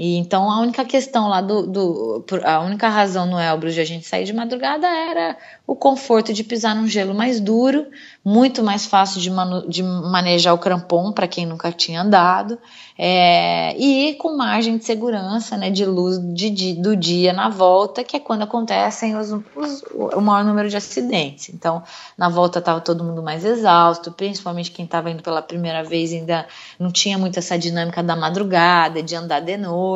E 0.02 0.16
então 0.16 0.50
a 0.50 0.58
única 0.60 0.82
questão 0.82 1.28
lá 1.28 1.42
do, 1.42 1.66
do 1.66 2.24
a 2.42 2.60
única 2.60 2.88
razão 2.88 3.26
no 3.26 3.38
Elbrus 3.38 3.74
de 3.74 3.82
a 3.82 3.84
gente 3.84 4.06
sair 4.06 4.24
de 4.24 4.32
madrugada 4.32 4.86
era 4.86 5.36
o 5.66 5.76
conforto 5.76 6.32
de 6.32 6.42
pisar 6.42 6.74
num 6.74 6.88
gelo 6.88 7.14
mais 7.14 7.38
duro, 7.38 7.86
muito 8.24 8.64
mais 8.64 8.86
fácil 8.86 9.20
de, 9.20 9.30
manu, 9.30 9.68
de 9.68 9.82
manejar 9.82 10.54
o 10.54 10.58
crampon 10.58 11.12
para 11.12 11.28
quem 11.28 11.44
nunca 11.44 11.70
tinha 11.70 12.00
andado, 12.00 12.58
é, 12.98 13.76
e 13.78 14.14
com 14.14 14.36
margem 14.36 14.78
de 14.78 14.84
segurança, 14.86 15.56
né, 15.56 15.70
de 15.70 15.84
luz 15.84 16.18
de, 16.34 16.48
de, 16.48 16.72
do 16.72 16.96
dia 16.96 17.34
na 17.34 17.50
volta, 17.50 18.02
que 18.02 18.16
é 18.16 18.20
quando 18.20 18.42
acontecem 18.42 19.16
os, 19.16 19.30
os, 19.54 19.84
o 19.92 20.20
maior 20.20 20.44
número 20.44 20.68
de 20.70 20.76
acidentes. 20.78 21.50
Então, 21.50 21.82
na 22.16 22.30
volta 22.30 22.58
estava 22.58 22.80
todo 22.80 23.04
mundo 23.04 23.22
mais 23.22 23.44
exausto, 23.44 24.10
principalmente 24.10 24.70
quem 24.70 24.86
estava 24.86 25.10
indo 25.10 25.22
pela 25.22 25.42
primeira 25.42 25.84
vez 25.84 26.10
ainda 26.12 26.46
não 26.78 26.90
tinha 26.90 27.18
muito 27.18 27.38
essa 27.38 27.58
dinâmica 27.58 28.02
da 28.02 28.16
madrugada, 28.16 29.02
de 29.02 29.14
andar 29.14 29.40
de 29.40 29.56
noite. 29.58 29.89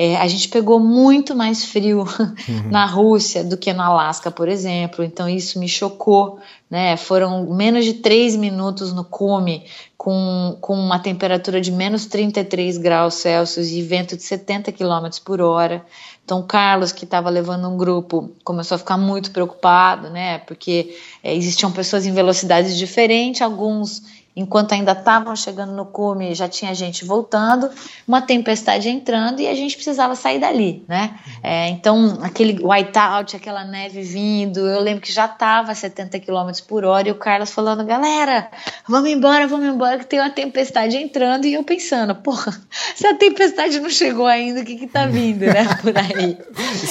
É, 0.00 0.16
a 0.16 0.28
gente 0.28 0.48
pegou 0.48 0.78
muito 0.78 1.34
mais 1.34 1.64
frio 1.64 2.04
uhum. 2.20 2.68
na 2.70 2.86
Rússia 2.86 3.42
do 3.42 3.56
que 3.56 3.72
no 3.72 3.82
Alasca, 3.82 4.30
por 4.30 4.48
exemplo, 4.48 5.04
então 5.04 5.28
isso 5.28 5.58
me 5.58 5.68
chocou. 5.68 6.38
Né? 6.70 6.96
Foram 6.96 7.52
menos 7.52 7.84
de 7.84 7.94
três 7.94 8.36
minutos 8.36 8.92
no 8.92 9.02
cume, 9.02 9.64
com, 9.96 10.56
com 10.60 10.74
uma 10.74 11.00
temperatura 11.00 11.60
de 11.60 11.72
menos 11.72 12.06
33 12.06 12.78
graus 12.78 13.14
Celsius 13.14 13.70
e 13.70 13.82
vento 13.82 14.16
de 14.16 14.22
70 14.22 14.70
km 14.70 15.08
por 15.24 15.40
hora. 15.40 15.84
Então, 16.24 16.42
Carlos, 16.42 16.92
que 16.92 17.04
estava 17.04 17.28
levando 17.28 17.68
um 17.68 17.76
grupo, 17.76 18.30
começou 18.44 18.76
a 18.76 18.78
ficar 18.78 18.98
muito 18.98 19.30
preocupado, 19.32 20.10
né? 20.10 20.38
Porque 20.38 20.94
é, 21.24 21.34
existiam 21.34 21.72
pessoas 21.72 22.06
em 22.06 22.12
velocidades 22.12 22.76
diferentes, 22.76 23.42
alguns 23.42 24.02
enquanto 24.38 24.72
ainda 24.72 24.92
estavam 24.92 25.34
chegando 25.34 25.72
no 25.72 25.84
cume, 25.84 26.34
já 26.34 26.48
tinha 26.48 26.72
gente 26.74 27.04
voltando, 27.04 27.68
uma 28.06 28.22
tempestade 28.22 28.88
entrando 28.88 29.40
e 29.40 29.48
a 29.48 29.54
gente 29.54 29.74
precisava 29.74 30.14
sair 30.14 30.38
dali, 30.38 30.84
né? 30.86 31.18
É, 31.42 31.68
então, 31.68 32.18
aquele 32.22 32.64
whiteout, 32.64 33.34
aquela 33.34 33.64
neve 33.64 34.02
vindo, 34.02 34.60
eu 34.60 34.80
lembro 34.80 35.00
que 35.00 35.12
já 35.12 35.26
estava 35.26 35.72
a 35.72 35.74
70 35.74 36.20
km 36.20 36.50
por 36.68 36.84
hora 36.84 37.08
e 37.08 37.10
o 37.10 37.16
Carlos 37.16 37.50
falando, 37.50 37.84
galera, 37.84 38.48
vamos 38.88 39.10
embora, 39.10 39.46
vamos 39.48 39.66
embora, 39.66 39.98
que 39.98 40.06
tem 40.06 40.20
uma 40.20 40.30
tempestade 40.30 40.96
entrando 40.96 41.44
e 41.44 41.54
eu 41.54 41.64
pensando, 41.64 42.14
porra, 42.14 42.56
se 42.94 43.06
a 43.06 43.14
tempestade 43.14 43.80
não 43.80 43.90
chegou 43.90 44.26
ainda, 44.26 44.60
o 44.60 44.64
que 44.64 44.76
que 44.76 44.86
tá 44.86 45.06
vindo, 45.06 45.46
né, 45.46 45.64
por 45.82 45.96
aí? 45.96 46.38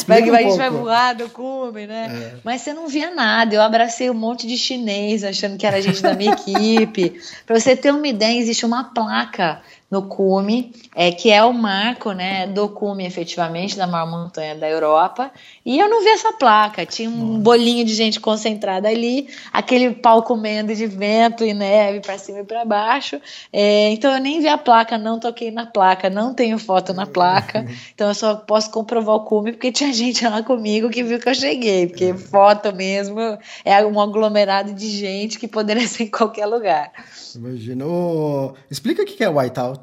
vai 0.05 0.21
que 0.21 0.31
um 0.31 0.35
a 0.35 0.41
gente 0.41 0.57
vai 0.57 0.69
voar 0.69 1.15
do 1.15 1.29
cume, 1.29 1.87
né? 1.87 2.33
É. 2.35 2.39
Mas 2.43 2.61
você 2.61 2.73
não 2.73 2.87
via 2.87 3.13
nada, 3.13 3.55
eu 3.55 3.61
abracei 3.61 4.09
um 4.09 4.13
monte 4.13 4.45
de 4.45 4.57
chinês 4.57 5.23
achando 5.23 5.57
que 5.57 5.65
era 5.65 5.81
gente 5.81 6.01
da 6.01 6.13
minha 6.13 6.33
equipe, 6.33 7.19
para 7.45 7.59
você 7.59 7.75
ter 7.75 7.91
uma 7.91 8.07
ideia, 8.07 8.39
existe 8.39 8.65
uma 8.65 8.85
placa 8.85 9.61
no 9.89 10.01
cume, 10.01 10.73
é, 10.93 11.11
que 11.11 11.31
é 11.31 11.41
o 11.43 11.53
marco 11.53 12.11
né, 12.11 12.45
do 12.45 12.67
cume, 12.67 13.05
efetivamente, 13.05 13.77
da 13.77 13.87
maior 13.87 14.09
montanha 14.09 14.53
da 14.53 14.67
Europa. 14.67 15.31
E 15.65 15.79
eu 15.79 15.89
não 15.89 16.03
vi 16.03 16.09
essa 16.09 16.33
placa, 16.33 16.85
tinha 16.85 17.09
um 17.09 17.39
bolinho 17.39 17.85
de 17.85 17.93
gente 17.93 18.19
concentrada 18.19 18.89
ali, 18.89 19.29
aquele 19.51 19.91
pau 19.91 20.23
comendo 20.23 20.75
de 20.75 20.85
vento 20.85 21.45
e 21.45 21.53
neve 21.53 22.01
para 22.01 22.17
cima 22.17 22.39
e 22.39 22.43
para 22.43 22.65
baixo. 22.65 23.19
É, 23.51 23.89
então 23.91 24.11
eu 24.13 24.19
nem 24.19 24.41
vi 24.41 24.49
a 24.49 24.57
placa, 24.57 24.97
não 24.97 25.19
toquei 25.19 25.51
na 25.51 25.65
placa, 25.65 26.09
não 26.09 26.33
tenho 26.33 26.59
foto 26.59 26.93
na 26.93 27.05
placa. 27.05 27.65
Então 27.93 28.09
eu 28.09 28.15
só 28.15 28.35
posso 28.35 28.69
comprovar 28.71 29.15
o 29.15 29.21
cume 29.21 29.53
porque 29.53 29.71
tinha 29.71 29.91
gente 29.93 30.27
lá 30.27 30.43
comigo 30.43 30.89
que 30.89 31.01
viu 31.01 31.17
que 31.17 31.29
eu 31.29 31.35
cheguei, 31.35 31.87
porque 31.87 32.13
foto 32.13 32.75
mesmo 32.75 33.19
é 33.63 33.85
um 33.85 34.01
aglomerado 34.01 34.73
de 34.73 34.89
gente 34.89 35.39
que 35.39 35.47
poderia 35.47 35.87
ser 35.87 36.03
em 36.03 36.11
qualquer 36.11 36.45
lugar. 36.45 36.91
Imagina. 37.35 37.85
Oh, 37.85 38.53
explica 38.69 39.03
o 39.03 39.05
que 39.05 39.23
é 39.23 39.29
whiteout. 39.29 39.76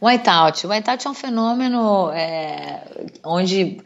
Whiteout. 0.00 0.66
Whiteout 0.66 1.06
é 1.06 1.10
um 1.10 1.14
fenômeno 1.14 2.10
é, 2.10 2.82
onde 3.24 3.80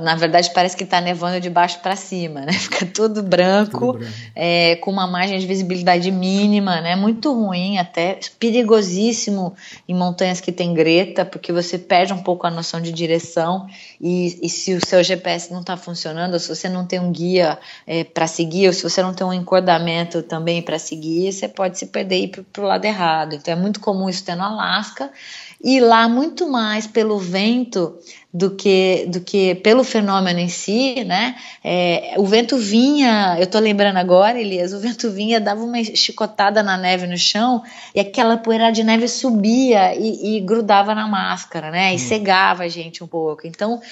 na 0.00 0.16
verdade 0.16 0.50
parece 0.52 0.76
que 0.76 0.82
está 0.82 1.00
nevando 1.00 1.40
de 1.40 1.48
baixo 1.48 1.78
para 1.80 1.94
cima, 1.94 2.40
né? 2.40 2.52
Fica 2.58 2.84
tudo 2.84 3.22
branco, 3.22 3.92
branco. 3.92 4.12
É, 4.34 4.76
com 4.76 4.90
uma 4.90 5.06
margem 5.06 5.38
de 5.38 5.46
visibilidade 5.46 6.10
mínima, 6.10 6.80
né? 6.80 6.96
Muito 6.96 7.32
ruim, 7.32 7.78
até 7.78 8.18
perigosíssimo 8.38 9.54
em 9.88 9.94
montanhas 9.94 10.40
que 10.40 10.50
tem 10.50 10.74
greta, 10.74 11.24
porque 11.24 11.52
você 11.52 11.78
perde 11.78 12.12
um 12.12 12.22
pouco 12.22 12.46
a 12.46 12.50
noção 12.50 12.80
de 12.80 12.90
direção 12.90 13.66
e, 14.00 14.38
e 14.42 14.48
se 14.48 14.74
o 14.74 14.84
seu 14.84 15.02
GPS 15.02 15.52
não 15.52 15.60
está 15.60 15.76
funcionando, 15.76 16.34
ou 16.34 16.40
se 16.40 16.48
você 16.48 16.68
não 16.68 16.84
tem 16.84 16.98
um 16.98 17.12
guia 17.12 17.58
é, 17.86 18.02
para 18.02 18.26
seguir, 18.26 18.66
ou 18.66 18.72
se 18.72 18.82
você 18.82 19.00
não 19.00 19.14
tem 19.14 19.26
um 19.26 19.32
encordamento 19.32 20.22
também 20.22 20.60
para 20.60 20.78
seguir, 20.78 21.32
você 21.32 21.46
pode 21.46 21.78
se 21.78 21.86
perder 21.86 22.16
e 22.16 22.24
ir 22.24 22.28
para 22.28 22.64
o 22.64 22.66
lado 22.66 22.84
errado. 22.84 23.34
Então 23.34 23.52
é 23.52 23.56
muito 23.56 23.78
comum 23.78 24.08
isso 24.08 24.24
ter 24.24 24.34
no 24.34 24.42
Alasca 24.42 25.10
e 25.62 25.80
lá 25.80 26.08
muito 26.08 26.48
mais 26.48 26.86
pelo 26.86 27.18
vento 27.18 27.98
do 28.34 28.52
que, 28.52 29.04
do 29.08 29.20
que 29.20 29.54
pelo 29.56 29.84
fenômeno 29.84 30.40
em 30.40 30.48
si, 30.48 31.04
né? 31.04 31.36
É, 31.62 32.14
o 32.16 32.24
vento 32.24 32.56
vinha, 32.56 33.36
eu 33.38 33.46
tô 33.46 33.58
lembrando 33.58 33.98
agora, 33.98 34.40
Elias, 34.40 34.72
o 34.72 34.80
vento 34.80 35.10
vinha, 35.10 35.38
dava 35.38 35.62
uma 35.62 35.84
chicotada 35.84 36.62
na 36.62 36.78
neve 36.78 37.06
no 37.06 37.18
chão 37.18 37.62
e 37.94 38.00
aquela 38.00 38.38
poeira 38.38 38.72
de 38.72 38.82
neve 38.82 39.06
subia 39.06 39.94
e, 39.94 40.36
e 40.36 40.40
grudava 40.40 40.94
na 40.94 41.06
máscara, 41.06 41.70
né? 41.70 41.92
E 41.92 41.96
hum. 41.96 41.98
cegava 41.98 42.62
a 42.62 42.68
gente 42.68 43.04
um 43.04 43.06
pouco. 43.06 43.46
Então, 43.46 43.82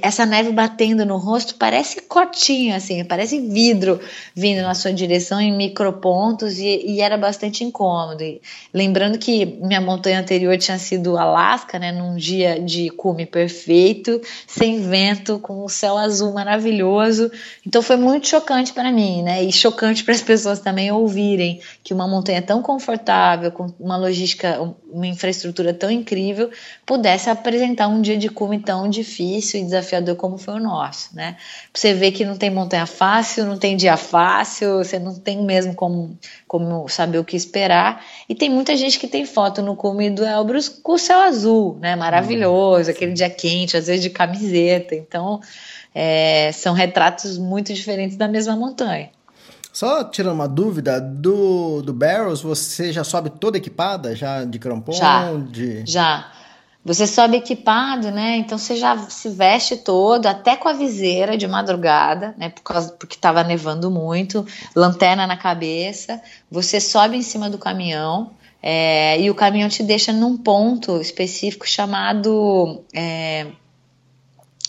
essa 0.00 0.24
neve 0.24 0.52
batendo 0.52 1.04
no 1.04 1.16
rosto 1.16 1.56
parece 1.56 2.02
cotinho, 2.02 2.76
assim, 2.76 3.04
parece 3.04 3.40
vidro 3.40 4.00
vindo 4.32 4.62
na 4.62 4.74
sua 4.74 4.92
direção 4.92 5.40
em 5.40 5.56
micropontos 5.56 6.58
e, 6.60 6.84
e 6.86 7.00
era 7.00 7.16
bastante 7.16 7.64
incômodo. 7.64 8.22
E, 8.22 8.40
lembrando 8.72 9.18
que 9.18 9.44
minha 9.44 9.80
montanha 9.80 10.20
anterior 10.20 10.56
tinha 10.56 10.78
sido 10.78 11.17
Alasca, 11.18 11.78
né? 11.78 11.92
Num 11.92 12.16
dia 12.16 12.60
de 12.60 12.90
cume 12.90 13.26
perfeito 13.26 14.20
sem 14.46 14.80
vento, 14.80 15.38
com 15.38 15.64
o 15.64 15.68
céu 15.68 15.96
azul 15.96 16.32
maravilhoso. 16.32 17.30
Então 17.66 17.82
foi 17.82 17.96
muito 17.96 18.28
chocante 18.28 18.72
para 18.72 18.90
mim, 18.90 19.22
né? 19.22 19.42
E 19.42 19.52
chocante 19.52 20.04
para 20.04 20.14
as 20.14 20.22
pessoas 20.22 20.60
também 20.60 20.90
ouvirem 20.90 21.60
que 21.82 21.92
uma 21.92 22.06
montanha 22.06 22.42
tão 22.42 22.62
confortável, 22.62 23.50
com 23.52 23.72
uma 23.78 23.96
logística, 23.96 24.60
uma 24.90 25.06
infraestrutura 25.06 25.72
tão 25.74 25.90
incrível, 25.90 26.50
pudesse 26.86 27.30
apresentar 27.30 27.88
um 27.88 28.00
dia 28.00 28.16
de 28.16 28.28
cume 28.28 28.58
tão 28.58 28.88
difícil 28.88 29.60
e 29.60 29.64
desafiador 29.64 30.16
como 30.16 30.38
foi 30.38 30.54
o 30.54 30.60
nosso, 30.60 31.14
né? 31.14 31.36
Você 31.74 31.94
vê 31.94 32.10
que 32.10 32.24
não 32.24 32.36
tem 32.36 32.50
montanha 32.50 32.86
fácil, 32.86 33.44
não 33.44 33.58
tem 33.58 33.76
dia 33.76 33.96
fácil, 33.96 34.78
você 34.78 34.98
não 34.98 35.14
tem 35.14 35.42
mesmo 35.42 35.74
como, 35.74 36.18
como 36.46 36.88
saber 36.88 37.18
o 37.18 37.24
que 37.24 37.36
esperar. 37.36 38.04
E 38.28 38.34
tem 38.34 38.50
muita 38.50 38.76
gente 38.76 38.98
que 38.98 39.06
tem 39.06 39.24
foto 39.24 39.62
no 39.62 39.76
cume 39.76 40.10
do 40.10 40.24
Elbrus 40.24 40.68
com 40.68 40.98
céu 41.08 41.20
azul, 41.20 41.78
né? 41.80 41.96
Maravilhoso, 41.96 42.90
aquele 42.90 43.12
dia 43.12 43.30
quente, 43.30 43.76
às 43.76 43.86
vezes 43.86 44.02
de 44.02 44.10
camiseta. 44.10 44.94
Então, 44.94 45.40
é, 45.94 46.52
são 46.52 46.74
retratos 46.74 47.38
muito 47.38 47.72
diferentes 47.72 48.16
da 48.16 48.28
mesma 48.28 48.54
montanha. 48.54 49.10
Só 49.72 50.04
tirando 50.04 50.34
uma 50.34 50.48
dúvida, 50.48 51.00
do, 51.00 51.82
do 51.82 51.92
Barrows 51.94 52.42
você 52.42 52.92
já 52.92 53.04
sobe 53.04 53.30
toda 53.30 53.56
equipada, 53.56 54.14
já 54.14 54.44
de 54.44 54.58
crampon? 54.58 54.92
Já, 54.92 55.32
de... 55.32 55.82
já. 55.86 56.30
Você 56.84 57.06
sobe 57.06 57.36
equipado, 57.36 58.10
né? 58.10 58.36
Então 58.36 58.58
você 58.58 58.76
já 58.76 58.96
se 59.08 59.28
veste 59.30 59.76
todo, 59.76 60.26
até 60.26 60.56
com 60.56 60.68
a 60.68 60.72
viseira 60.72 61.36
de 61.36 61.46
madrugada, 61.46 62.34
né? 62.36 62.50
Por 62.50 62.62
causa, 62.62 62.92
porque 62.92 63.14
estava 63.14 63.42
nevando 63.42 63.90
muito, 63.90 64.46
lanterna 64.74 65.26
na 65.26 65.36
cabeça. 65.36 66.20
Você 66.50 66.80
sobe 66.80 67.16
em 67.16 67.22
cima 67.22 67.48
do 67.48 67.58
caminhão, 67.58 68.32
é, 68.62 69.20
e 69.20 69.30
o 69.30 69.34
caminhão 69.34 69.68
te 69.68 69.82
deixa 69.82 70.12
num 70.12 70.36
ponto 70.36 71.00
específico 71.00 71.66
chamado 71.66 72.84
é, 72.92 73.46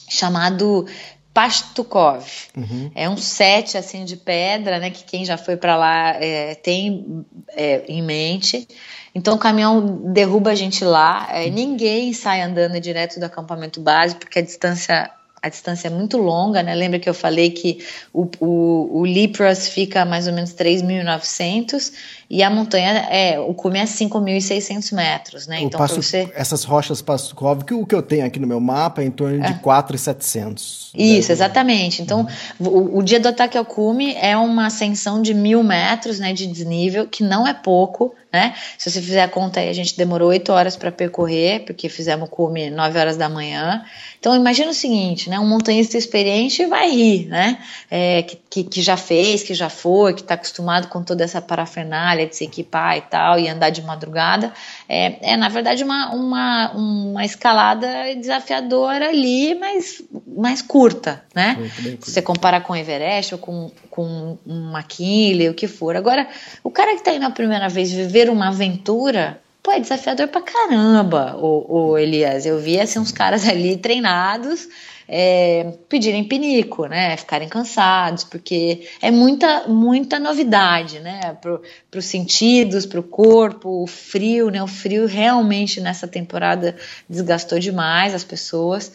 chamado 0.07 0.85
Pastukov. 1.33 2.25
Uhum. 2.55 2.91
É 2.93 3.09
um 3.09 3.17
set 3.17 3.77
assim 3.77 4.05
de 4.05 4.17
pedra, 4.17 4.79
né? 4.79 4.89
Que 4.89 5.03
quem 5.03 5.25
já 5.25 5.37
foi 5.37 5.55
para 5.55 5.75
lá 5.77 6.15
é, 6.15 6.55
tem 6.55 7.25
é, 7.49 7.83
em 7.87 8.01
mente. 8.01 8.67
Então 9.13 9.35
o 9.35 9.39
caminhão 9.39 10.11
derruba 10.11 10.51
a 10.51 10.55
gente 10.55 10.83
lá. 10.83 11.27
É, 11.31 11.49
ninguém 11.49 12.13
sai 12.13 12.41
andando 12.41 12.79
direto 12.79 13.19
do 13.19 13.25
acampamento 13.25 13.81
base 13.81 14.15
porque 14.15 14.39
a 14.39 14.43
distância 14.43 15.09
a 15.41 15.49
distância 15.49 15.87
é 15.87 15.91
muito 15.91 16.17
longa, 16.17 16.61
né? 16.61 16.75
Lembra 16.75 16.99
que 16.99 17.09
eu 17.09 17.13
falei 17.13 17.51
que 17.51 17.79
o, 18.13 18.29
o, 18.39 18.99
o 18.99 19.05
Lipros 19.05 19.67
fica 19.67 20.01
a 20.01 20.05
mais 20.05 20.27
ou 20.27 20.33
menos 20.33 20.53
3.900 20.53 21.93
e 22.29 22.43
a 22.43 22.49
montanha 22.49 23.07
é 23.09 23.39
o 23.39 23.53
cume 23.53 23.79
é 23.79 23.85
5.600 23.85 24.93
metros, 24.93 25.47
né? 25.47 25.59
O 25.59 25.63
então 25.63 25.79
passo, 25.79 26.01
você... 26.01 26.31
essas 26.35 26.63
rochas 26.63 27.01
Pastukov, 27.01 27.63
que 27.63 27.73
o 27.73 27.85
que 27.85 27.95
eu 27.95 28.01
tenho 28.01 28.25
aqui 28.25 28.39
no 28.39 28.47
meu 28.47 28.59
mapa 28.59 29.01
é 29.01 29.05
em 29.05 29.11
torno 29.11 29.39
de 29.39 29.51
é. 29.51 29.59
4.700. 29.59 30.91
Isso, 30.93 31.31
exatamente. 31.31 32.01
Então 32.01 32.27
uhum. 32.59 32.67
o, 32.67 32.97
o, 32.99 33.03
dia 33.03 33.19
do 33.19 33.27
ataque 33.27 33.57
ao 33.57 33.65
cume 33.65 34.13
é 34.15 34.35
uma 34.37 34.67
ascensão 34.67 35.21
de 35.21 35.33
mil 35.33 35.63
metros, 35.63 36.19
né? 36.19 36.33
De 36.33 36.45
desnível 36.45 37.07
que 37.07 37.23
não 37.23 37.47
é 37.47 37.53
pouco 37.53 38.13
né? 38.31 38.53
Se 38.77 38.91
você 38.91 39.01
fizer 39.01 39.23
a 39.23 39.27
conta 39.27 39.59
aí, 39.59 39.69
a 39.69 39.73
gente 39.73 39.97
demorou 39.97 40.29
oito 40.29 40.51
horas 40.51 40.75
para 40.75 40.91
percorrer, 40.91 41.65
porque 41.65 41.89
fizemos 41.89 42.27
o 42.27 42.31
cume 42.31 42.69
9 42.69 42.99
horas 42.99 43.17
da 43.17 43.27
manhã. 43.27 43.83
Então 44.19 44.35
imagina 44.35 44.69
o 44.69 44.73
seguinte, 44.73 45.29
né? 45.29 45.39
Um 45.39 45.47
montanhista 45.47 45.97
experiente 45.97 46.65
vai 46.67 46.91
rir, 46.91 47.25
né? 47.27 47.57
É, 47.89 48.21
que, 48.21 48.39
que, 48.49 48.63
que, 48.63 48.81
já 48.81 48.95
fez, 48.95 49.41
que 49.41 49.53
já 49.55 49.69
foi, 49.69 50.13
que 50.13 50.21
está 50.21 50.35
acostumado 50.35 50.89
com 50.89 51.01
toda 51.01 51.23
essa 51.23 51.41
parafernália 51.41 52.27
de 52.27 52.35
se 52.35 52.43
equipar 52.43 52.97
e 52.97 53.01
tal, 53.01 53.39
e 53.39 53.47
andar 53.47 53.71
de 53.71 53.81
madrugada. 53.81 54.53
É, 54.87 55.33
é 55.33 55.37
na 55.37 55.49
verdade 55.49 55.83
uma, 55.83 56.13
uma, 56.13 56.71
uma 56.73 57.25
escalada 57.25 57.87
desafiadora 58.15 59.09
ali, 59.09 59.55
mas 59.55 60.03
mais 60.39 60.61
curta, 60.61 61.23
né? 61.35 61.57
Se 62.01 62.11
você 62.11 62.21
comparar 62.21 62.61
com 62.61 62.73
o 62.73 62.75
Everest 62.75 63.35
ou 63.35 63.39
com, 63.39 63.71
com 63.89 64.37
um 64.45 64.71
McKinley, 64.75 65.49
o 65.49 65.53
que 65.53 65.67
for. 65.67 65.95
Agora, 65.95 66.27
o 66.63 66.71
cara 66.71 66.91
que 66.91 66.99
está 66.99 67.13
indo 67.13 67.25
a 67.25 67.31
primeira 67.31 67.69
vez 67.69 67.91
viver 67.91 68.29
uma 68.29 68.49
aventura 68.49 69.39
pô, 69.61 69.71
é 69.71 69.79
desafiador 69.79 70.27
pra 70.27 70.41
caramba, 70.41 71.35
o, 71.37 71.91
o 71.91 71.97
Elias. 71.97 72.45
Eu 72.45 72.59
vi 72.59 72.79
assim, 72.79 72.99
uns 72.99 73.11
caras 73.11 73.45
ali 73.49 73.77
treinados 73.77 74.67
é, 75.11 75.73
pedirem 75.89 76.23
pinico, 76.23 76.85
né? 76.85 77.17
Ficarem 77.17 77.49
cansados, 77.49 78.23
porque 78.23 78.87
é 79.01 79.09
muita, 79.09 79.67
muita 79.67 80.19
novidade, 80.19 80.99
né? 80.99 81.35
Para 81.41 81.97
os 81.97 82.05
sentidos, 82.05 82.85
para 82.85 82.99
o 82.99 83.03
corpo, 83.03 83.81
o 83.81 83.87
frio, 83.87 84.51
né? 84.51 84.61
O 84.61 84.67
frio 84.67 85.07
realmente 85.07 85.81
nessa 85.81 86.07
temporada 86.07 86.75
desgastou 87.09 87.57
demais 87.57 88.13
as 88.13 88.23
pessoas. 88.23 88.91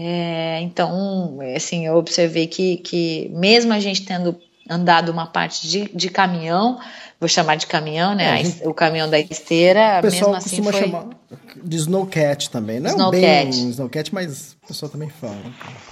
É, 0.00 0.60
então, 0.62 1.40
assim, 1.56 1.86
eu 1.86 1.96
observei 1.96 2.46
que, 2.46 2.76
que 2.76 3.28
mesmo 3.34 3.72
a 3.72 3.80
gente 3.80 4.04
tendo 4.04 4.40
andado 4.70 5.10
uma 5.10 5.26
parte 5.26 5.66
de, 5.66 5.90
de 5.92 6.08
caminhão, 6.08 6.78
vou 7.18 7.28
chamar 7.28 7.56
de 7.56 7.66
caminhão, 7.66 8.14
né? 8.14 8.40
É, 8.40 8.44
gente, 8.44 8.68
o 8.68 8.72
caminhão 8.72 9.10
da 9.10 9.18
esteira, 9.18 9.98
o 9.98 10.02
pessoal 10.02 10.32
mesmo 10.34 10.36
assim 10.36 10.62
foi... 10.62 10.72
chamar 10.72 11.06
de 11.62 11.76
snowcat 11.76 12.48
também. 12.50 12.80
Não 12.80 12.90
snowcat. 12.90 13.24
é 13.24 13.44
bem 13.44 13.66
um 13.66 13.70
snowcat, 13.70 14.14
mas 14.14 14.56
o 14.64 14.68
pessoal 14.68 14.90
também 14.90 15.10
fala. 15.10 15.36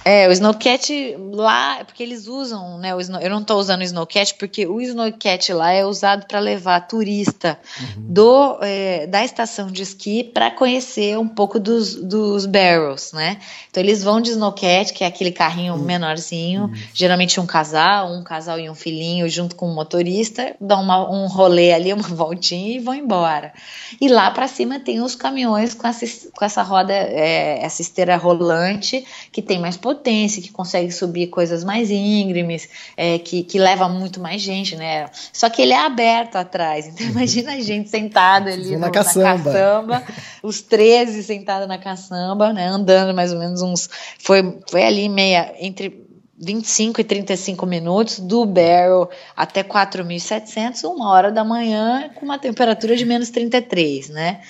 É, 0.03 0.27
o 0.27 0.31
snowcat 0.31 1.15
lá, 1.31 1.83
porque 1.85 2.01
eles 2.01 2.27
usam, 2.27 2.79
né? 2.79 2.95
O 2.95 2.99
snow, 2.99 3.21
eu 3.21 3.29
não 3.29 3.41
estou 3.41 3.59
usando 3.59 3.81
o 3.81 3.83
snowcat 3.83 4.33
porque 4.35 4.65
o 4.65 4.81
snowcat 4.81 5.53
lá 5.53 5.71
é 5.71 5.85
usado 5.85 6.25
para 6.27 6.39
levar 6.39 6.81
turista 6.87 7.59
uhum. 7.79 8.03
do, 8.13 8.57
é, 8.61 9.05
da 9.05 9.23
estação 9.23 9.71
de 9.71 9.83
esqui 9.83 10.23
para 10.23 10.49
conhecer 10.49 11.17
um 11.19 11.27
pouco 11.27 11.59
dos, 11.59 11.95
dos 11.95 12.47
barrels, 12.47 13.11
né? 13.13 13.37
Então 13.69 13.81
eles 13.83 14.03
vão 14.03 14.19
de 14.19 14.31
snowcat, 14.31 14.91
que 14.91 15.03
é 15.03 15.07
aquele 15.07 15.31
carrinho 15.31 15.73
uhum. 15.73 15.83
menorzinho, 15.83 16.63
uhum. 16.63 16.73
geralmente 16.93 17.39
um 17.39 17.45
casal, 17.45 18.11
um 18.11 18.23
casal 18.23 18.59
e 18.59 18.69
um 18.69 18.75
filhinho 18.75 19.29
junto 19.29 19.55
com 19.55 19.67
o 19.67 19.71
um 19.71 19.75
motorista, 19.75 20.55
dão 20.59 20.81
uma, 20.81 21.09
um 21.09 21.27
rolê 21.27 21.73
ali, 21.73 21.93
uma 21.93 22.01
voltinha 22.09 22.75
e 22.75 22.79
vão 22.79 22.95
embora. 22.95 23.53
E 24.01 24.07
lá 24.07 24.31
para 24.31 24.47
cima 24.47 24.79
tem 24.79 25.01
os 25.01 25.15
caminhões 25.27 25.73
com 25.73 25.85
essa, 25.85 26.05
com 26.31 26.45
essa 26.45 26.61
roda, 26.61 26.93
é, 26.93 27.59
essa 27.61 27.81
esteira 27.81 28.15
rolante, 28.15 29.05
que 29.31 29.41
tem 29.41 29.59
mais 29.59 29.75
potência, 29.75 30.41
que 30.41 30.51
consegue 30.51 30.91
subir 30.91 31.27
coisas 31.27 31.65
mais 31.65 31.91
íngremes, 31.91 32.69
é, 32.95 33.19
que, 33.19 33.43
que 33.43 33.59
leva 33.59 33.89
muito 33.89 34.21
mais 34.21 34.41
gente, 34.41 34.75
né? 34.77 35.09
Só 35.33 35.49
que 35.49 35.61
ele 35.61 35.73
é 35.73 35.85
aberto 35.85 36.37
atrás, 36.37 36.87
então 36.87 37.05
imagina 37.05 37.53
a 37.53 37.59
gente 37.59 37.89
sentada 37.89 38.51
ali 38.51 38.71
no, 38.71 38.79
na, 38.79 38.89
caçamba. 38.89 39.27
na 39.27 39.43
caçamba, 39.43 40.03
os 40.41 40.61
13 40.61 41.21
sentados 41.23 41.67
na 41.67 41.77
caçamba, 41.77 42.53
né? 42.53 42.67
Andando 42.67 43.13
mais 43.13 43.33
ou 43.33 43.39
menos 43.39 43.61
uns. 43.61 43.89
Foi, 44.19 44.59
foi 44.69 44.83
ali 44.85 45.09
meia, 45.09 45.53
entre 45.59 46.07
25 46.39 47.01
e 47.01 47.03
35 47.03 47.65
minutos, 47.65 48.19
do 48.19 48.45
Barrel 48.45 49.09
até 49.35 49.63
4.700, 49.63 50.83
uma 50.83 51.09
hora 51.09 51.31
da 51.31 51.43
manhã, 51.43 52.11
com 52.15 52.25
uma 52.25 52.37
temperatura 52.37 52.95
de 52.95 53.05
menos 53.05 53.29
33, 53.31 54.09
né? 54.09 54.41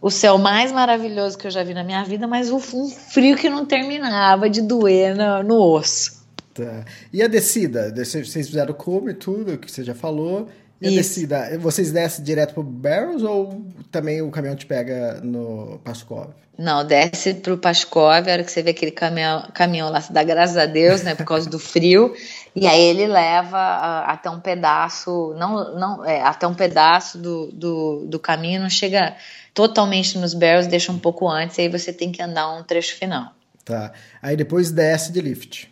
O 0.00 0.10
céu 0.10 0.38
mais 0.38 0.72
maravilhoso 0.72 1.38
que 1.38 1.46
eu 1.46 1.50
já 1.50 1.62
vi 1.62 1.72
na 1.72 1.82
minha 1.82 2.04
vida, 2.04 2.26
mas 2.26 2.50
um 2.50 2.60
frio 2.60 3.36
que 3.36 3.48
não 3.48 3.64
terminava 3.64 4.48
de 4.48 4.60
doer 4.60 5.16
no, 5.16 5.42
no 5.42 5.60
osso. 5.60 6.24
Tá. 6.52 6.84
E 7.12 7.22
a 7.22 7.28
descida? 7.28 7.92
Vocês 7.94 8.46
fizeram 8.46 8.74
come 8.74 9.14
tudo, 9.14 9.58
que 9.58 9.70
você 9.70 9.84
já 9.84 9.94
falou. 9.94 10.48
E 10.80 10.86
a 10.86 10.90
Isso. 10.90 10.98
descida, 10.98 11.58
vocês 11.58 11.90
descem 11.90 12.22
direto 12.22 12.52
pro 12.52 12.62
Barrels 12.62 13.22
ou 13.22 13.64
também 13.90 14.20
o 14.20 14.30
caminhão 14.30 14.54
te 14.54 14.66
pega 14.66 15.20
no 15.22 15.80
Pascov? 15.82 16.28
Não, 16.58 16.84
desce 16.84 17.34
pro 17.34 17.56
Pascov, 17.56 18.28
a 18.28 18.32
hora 18.32 18.44
que 18.44 18.50
você 18.50 18.62
vê 18.62 18.70
aquele 18.70 18.90
caminhão, 18.90 19.48
caminhão 19.54 19.90
lá, 19.90 20.00
você 20.00 20.12
dá 20.12 20.22
graças 20.22 20.56
a 20.56 20.64
Deus, 20.64 21.02
né, 21.02 21.14
por 21.14 21.24
causa 21.26 21.48
do 21.50 21.58
frio, 21.58 22.14
e 22.54 22.66
aí 22.66 22.80
ele 22.80 23.06
leva 23.06 23.58
uh, 23.58 24.10
até 24.10 24.30
um 24.30 24.40
pedaço, 24.40 25.34
não, 25.38 25.78
não, 25.78 26.04
é, 26.04 26.22
até 26.22 26.46
um 26.46 26.54
pedaço 26.54 27.18
do, 27.18 27.52
do, 27.52 28.06
do 28.06 28.18
caminho, 28.18 28.62
não 28.62 28.70
chega 28.70 29.14
totalmente 29.56 30.18
nos 30.18 30.34
Barrels, 30.34 30.66
deixa 30.66 30.92
um 30.92 30.98
pouco 30.98 31.26
antes, 31.26 31.58
aí 31.58 31.66
você 31.66 31.90
tem 31.90 32.12
que 32.12 32.20
andar 32.20 32.52
um 32.52 32.62
trecho 32.62 32.94
final. 32.94 33.32
Tá, 33.64 33.90
aí 34.20 34.36
depois 34.36 34.70
desce 34.70 35.10
de 35.10 35.20
lift. 35.22 35.66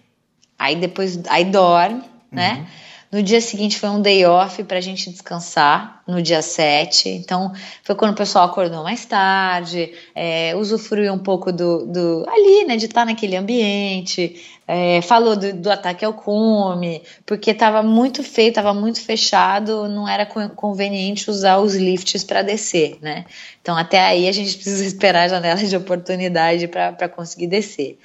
Aí 0.59 0.75
depois, 0.75 1.21
aí 1.29 1.45
dorme, 1.45 2.03
né? 2.33 2.55
uhum. 2.55 2.63
né? 2.63 2.69
No 3.15 3.23
dia 3.23 3.41
seguinte 3.41 3.79
foi 3.79 3.91
um 3.91 4.03
day 4.03 4.27
off 4.27 4.65
para 4.65 4.79
a 4.79 4.81
gente 4.81 5.09
descansar, 5.09 6.03
no 6.05 6.21
dia 6.21 6.43
7. 6.43 7.11
Então, 7.11 7.53
foi 7.85 7.95
quando 7.95 8.11
o 8.11 8.17
pessoal 8.17 8.47
acordou 8.47 8.83
mais 8.83 9.05
tarde, 9.05 9.93
é, 10.17 10.53
usufruiu 10.57 11.13
um 11.13 11.19
pouco 11.21 11.53
do, 11.53 11.87
do 11.87 12.27
ali, 12.29 12.65
né, 12.65 12.77
de 12.77 12.87
estar 12.87 13.07
naquele 13.07 13.37
ambiente. 13.37 14.43
É, 14.67 15.01
falou 15.01 15.37
do, 15.37 15.53
do, 15.53 15.71
ataque 15.71 16.05
ao 16.05 16.13
cume, 16.13 17.03
porque 17.25 17.53
estava 17.53 17.85
muito 17.85 18.25
feio, 18.25 18.49
estava 18.49 18.75
muito 18.75 19.01
fechado, 19.01 19.87
não 19.87 20.09
era 20.09 20.27
conveniente 20.27 21.31
usar 21.31 21.59
os 21.59 21.77
lifts 21.77 22.25
para 22.25 22.43
descer, 22.43 22.99
né? 23.01 23.27
Então, 23.63 23.77
até 23.77 24.01
aí 24.01 24.27
a 24.27 24.33
gente 24.33 24.55
precisa 24.59 24.85
esperar 24.85 25.27
a 25.27 25.29
janela 25.29 25.63
de 25.63 25.77
oportunidade 25.77 26.67
para 26.67 27.09
conseguir 27.09 27.47
descer. 27.47 27.97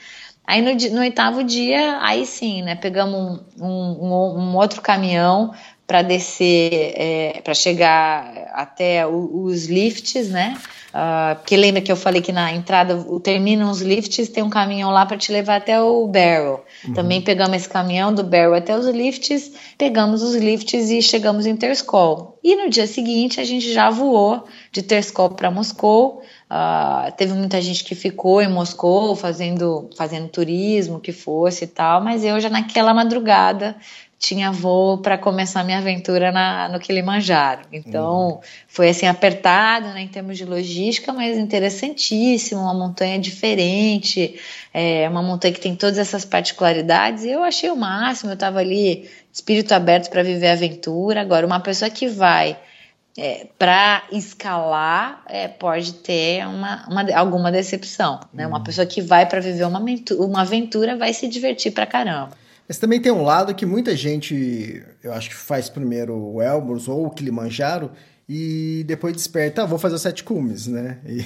Aí 0.49 0.63
no, 0.63 0.95
no, 0.95 1.01
oitavo 1.01 1.43
dia, 1.43 1.99
aí 2.01 2.25
sim, 2.25 2.63
né? 2.63 2.73
Pegamos 2.73 3.39
um, 3.61 3.67
um, 3.67 4.39
um 4.39 4.55
outro 4.55 4.81
caminhão 4.81 5.53
para 5.89 6.03
descer, 6.03 6.93
é, 6.95 7.41
para 7.43 7.55
chegar 7.55 8.51
até 8.53 9.07
o, 9.07 9.45
os 9.45 9.65
lifts, 9.65 10.29
né? 10.29 10.55
Uh, 10.89 11.35
porque 11.37 11.57
lembra 11.57 11.81
que 11.81 11.91
eu 11.91 11.95
falei 11.95 12.21
que 12.21 12.31
na 12.31 12.53
entrada 12.53 13.03
terminam 13.23 13.71
os 13.71 13.81
lifts, 13.81 14.29
tem 14.29 14.43
um 14.43 14.51
caminhão 14.51 14.91
lá 14.91 15.03
para 15.07 15.17
te 15.17 15.31
levar 15.31 15.55
até 15.55 15.81
o 15.81 16.05
barrel. 16.05 16.63
Uhum. 16.87 16.93
Também 16.93 17.23
pegamos 17.23 17.57
esse 17.57 17.69
caminhão 17.69 18.13
do 18.13 18.23
barrel 18.23 18.53
até 18.53 18.77
os 18.77 18.85
lifts, 18.85 19.51
pegamos 19.79 20.21
os 20.21 20.35
lifts 20.35 20.91
e 20.91 21.01
chegamos 21.01 21.47
em 21.47 21.55
Terskol. 21.55 22.37
E 22.43 22.55
no 22.55 22.69
dia 22.69 22.85
seguinte 22.85 23.39
a 23.39 23.43
gente 23.43 23.73
já 23.73 23.89
voou 23.89 24.45
de 24.71 24.83
Terskol 24.83 25.31
para 25.31 25.49
Moscou. 25.49 26.21
Uh, 26.51 27.11
teve 27.17 27.33
muita 27.33 27.59
gente 27.59 27.83
que 27.83 27.95
ficou 27.95 28.43
em 28.43 28.47
Moscou 28.47 29.15
fazendo, 29.15 29.89
fazendo 29.97 30.27
turismo, 30.27 30.99
que 30.99 31.11
fosse 31.11 31.63
e 31.65 31.67
tal, 31.67 32.03
mas 32.03 32.23
eu 32.23 32.39
já 32.39 32.49
naquela 32.49 32.93
madrugada 32.93 33.75
tinha 34.19 34.51
voo 34.51 34.97
para 34.97 35.17
começar 35.17 35.63
minha 35.63 35.77
aventura 35.77 36.29
na, 36.29 36.67
no 36.67 36.77
Kilimanjaro. 36.77 37.61
Então, 37.71 38.27
uhum. 38.27 38.39
foi 38.67 38.89
assim 38.89 39.07
apertado 39.07 39.87
né, 39.87 40.01
em 40.01 40.09
termos 40.09 40.37
de 40.37 40.43
logística, 40.43 41.13
mas 41.13 41.37
interessantíssimo, 41.37 42.59
uma 42.59 42.73
montanha 42.73 43.17
diferente, 43.17 44.37
é, 44.73 45.07
uma 45.07 45.23
montanha 45.23 45.53
que 45.53 45.61
tem 45.61 45.73
todas 45.73 45.97
essas 45.97 46.25
particularidades, 46.25 47.23
e 47.23 47.29
eu 47.29 47.41
achei 47.43 47.69
o 47.69 47.77
máximo, 47.77 48.31
eu 48.31 48.33
estava 48.33 48.59
ali, 48.59 49.09
espírito 49.31 49.73
aberto 49.73 50.09
para 50.09 50.21
viver 50.21 50.47
a 50.47 50.53
aventura. 50.53 51.21
Agora, 51.21 51.45
uma 51.45 51.61
pessoa 51.61 51.89
que 51.89 52.09
vai 52.09 52.59
é, 53.17 53.47
para 53.57 54.03
escalar 54.11 55.23
é, 55.27 55.47
pode 55.47 55.93
ter 55.93 56.45
uma, 56.45 56.85
uma, 56.89 57.15
alguma 57.15 57.53
decepção. 57.53 58.19
Né? 58.33 58.45
Uma 58.45 58.57
uhum. 58.57 58.63
pessoa 58.65 58.85
que 58.85 59.01
vai 59.01 59.25
para 59.25 59.39
viver 59.39 59.63
uma, 59.63 59.81
uma 60.19 60.41
aventura 60.41 60.97
vai 60.97 61.13
se 61.13 61.25
divertir 61.25 61.71
para 61.71 61.85
caramba. 61.85 62.48
Mas 62.69 62.77
também 62.77 63.01
tem 63.01 63.11
um 63.11 63.23
lado 63.23 63.55
que 63.55 63.65
muita 63.65 63.97
gente, 63.97 64.85
eu 65.03 65.11
acho 65.11 65.29
que 65.29 65.35
faz 65.35 65.67
primeiro 65.67 66.15
o 66.15 66.39
Elbrus 66.39 66.87
ou 66.87 67.07
o 67.07 67.09
Kilimanjaro 67.09 67.91
e 68.29 68.83
depois 68.85 69.11
desperta, 69.11 69.63
ah, 69.63 69.65
vou 69.65 69.79
fazer 69.79 69.95
os 69.95 70.01
sete 70.03 70.23
cumes, 70.23 70.67
né? 70.67 70.99
E... 71.03 71.25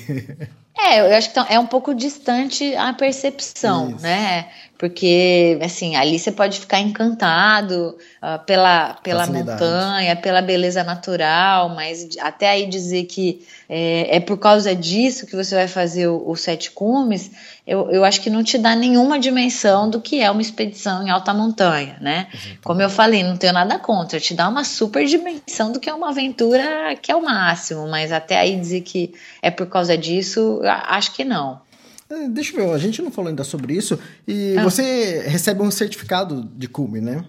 É, 0.76 1.02
eu 1.02 1.16
acho 1.16 1.32
que 1.32 1.40
é 1.54 1.60
um 1.60 1.68
pouco 1.68 1.94
distante 1.94 2.74
a 2.76 2.94
percepção, 2.94 3.92
Isso. 3.92 4.02
né? 4.02 4.50
Porque, 4.84 5.58
assim, 5.62 5.96
ali 5.96 6.20
você 6.20 6.30
pode 6.30 6.60
ficar 6.60 6.82
encantado 6.82 7.98
uh, 8.22 8.46
pela, 8.46 8.96
pela 8.96 9.26
montanha, 9.26 10.14
pela 10.14 10.42
beleza 10.42 10.84
natural, 10.84 11.70
mas 11.70 12.10
até 12.20 12.50
aí 12.50 12.68
dizer 12.68 13.06
que 13.06 13.48
é, 13.70 14.18
é, 14.18 14.20
por 14.20 14.38
causa 14.38 14.76
disso 14.76 15.26
que 15.26 15.38
você 15.38 15.56
vai 15.56 15.70
fazer 15.70 16.10
o, 16.10 16.30
o 16.30 16.36
Sete 16.36 16.70
Cumes, 16.70 17.32
eu, 17.66 17.90
eu 17.92 18.04
acho 18.04 18.20
que 18.20 18.30
não 18.30 18.44
te 18.44 18.58
dá 18.58 18.76
nenhuma 18.76 19.18
dimensão 19.18 19.90
do 19.90 20.02
que 20.02 20.20
é 20.20 20.30
uma 20.30 20.42
expedição 20.42 21.08
em 21.08 21.10
alta 21.10 21.34
montanha, 21.34 21.96
né? 22.02 22.28
Como 22.62 22.82
eu 22.82 22.90
falei, 22.90 23.24
não 23.24 23.38
tenho 23.38 23.54
nada 23.54 23.80
contra, 23.80 24.20
te 24.20 24.34
dá 24.34 24.50
uma 24.50 24.66
super 24.66 25.06
dimensão 25.06 25.72
do 25.72 25.80
que 25.80 25.90
é 25.90 25.94
uma 25.94 26.10
aventura 26.10 26.94
que 27.02 27.10
é 27.10 27.16
o 27.16 27.24
máximo, 27.24 27.88
mas 27.88 28.12
até 28.12 28.38
aí 28.38 28.60
dizer 28.60 28.82
que 28.82 29.14
é 29.42 29.50
por 29.50 29.68
causa 29.68 29.98
disso, 29.98 30.60
acho 30.66 31.14
que 31.14 31.24
não. 31.24 31.62
É, 32.10 32.28
deixa 32.28 32.56
eu 32.56 32.68
ver, 32.68 32.74
a 32.74 32.78
gente 32.78 33.02
não 33.02 33.12
falou 33.12 33.30
ainda 33.30 33.44
sobre 33.44 33.74
isso. 33.74 34.00
E 34.28 34.56
ah. 34.58 34.64
você 34.64 35.24
recebe 35.28 35.62
um 35.62 35.72
certificado 35.72 36.44
de 36.56 36.68
cume, 36.68 37.02
né? 37.02 37.24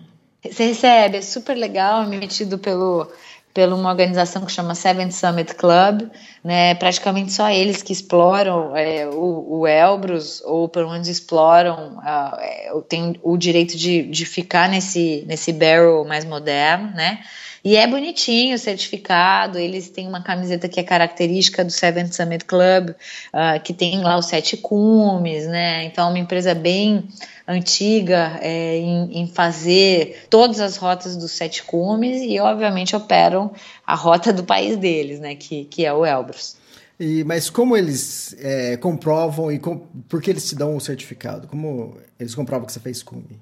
Você 0.44 0.66
recebe, 0.66 1.16
é 1.16 1.22
super 1.22 1.54
legal, 1.54 2.12
emitido 2.12 2.58
pelo, 2.58 3.10
por 3.54 3.68
uma 3.72 3.88
organização 3.88 4.44
que 4.44 4.50
chama 4.50 4.74
Seven 4.74 5.10
Summit 5.12 5.54
Club, 5.54 6.10
né? 6.42 6.74
Praticamente 6.74 7.32
só 7.32 7.48
eles 7.48 7.82
que 7.82 7.92
exploram 7.92 8.76
é, 8.76 9.06
o, 9.06 9.60
o, 9.60 9.66
Elbrus, 9.66 10.42
ou 10.44 10.68
pelo 10.68 10.90
menos 10.90 11.06
exploram, 11.06 11.98
uh, 11.98 12.82
tem 12.82 13.18
o 13.22 13.37
direito 13.37 13.76
de, 13.76 14.02
de 14.02 14.26
ficar 14.26 14.68
nesse, 14.68 15.24
nesse 15.28 15.52
barrel 15.52 16.04
mais 16.04 16.24
moderno, 16.24 16.90
né? 16.94 17.20
E 17.64 17.77
é 17.77 17.87
bonitinho 17.87 18.55
o 18.57 18.59
certificado, 18.59 19.59
eles 19.59 19.88
têm 19.88 20.07
uma 20.07 20.22
camiseta 20.22 20.68
que 20.68 20.79
é 20.79 20.83
característica 20.83 21.64
do 21.64 21.70
Seventh 21.70 22.12
Summit 22.12 22.44
Club, 22.44 22.90
uh, 22.90 23.62
que 23.64 23.72
tem 23.72 24.03
lá 24.03 24.18
os 24.18 24.27
sete 24.27 24.59
cumes, 24.59 25.46
né? 25.46 25.85
Então 25.85 26.07
é 26.07 26.11
uma 26.11 26.18
empresa 26.18 26.55
bem 26.55 27.09
antiga 27.48 28.38
é, 28.42 28.77
em, 28.77 29.20
em, 29.20 29.27
fazer 29.29 30.27
todas 30.29 30.61
as 30.61 30.77
rotas 30.77 31.16
dos 31.16 31.33
sete 31.33 31.62
cumes 31.62 32.20
e 32.22 32.38
obviamente 32.38 32.94
operam 32.94 33.50
a 33.87 33.94
rota 33.94 34.31
do 34.31 34.44
país 34.44 34.77
deles, 34.77 35.18
né? 35.18 35.35
Que, 35.35 35.64
que 35.64 35.87
é 35.87 35.92
o 35.92 36.05
Elbrus. 36.05 36.57
E, 37.00 37.24
mas 37.24 37.48
como 37.48 37.74
eles 37.74 38.37
é, 38.40 38.77
comprovam 38.77 39.50
e 39.50 39.59
com, 39.59 39.79
por 40.07 40.20
que 40.20 40.31
eles 40.31 40.46
te 40.46 40.55
dão 40.55 40.77
o 40.77 40.81
certificado? 40.81 41.48
Como 41.48 41.96
eles 42.20 42.35
comprovam 42.35 42.66
que 42.66 42.72
você 42.72 42.81
fez 42.81 43.03
cume? 43.03 43.40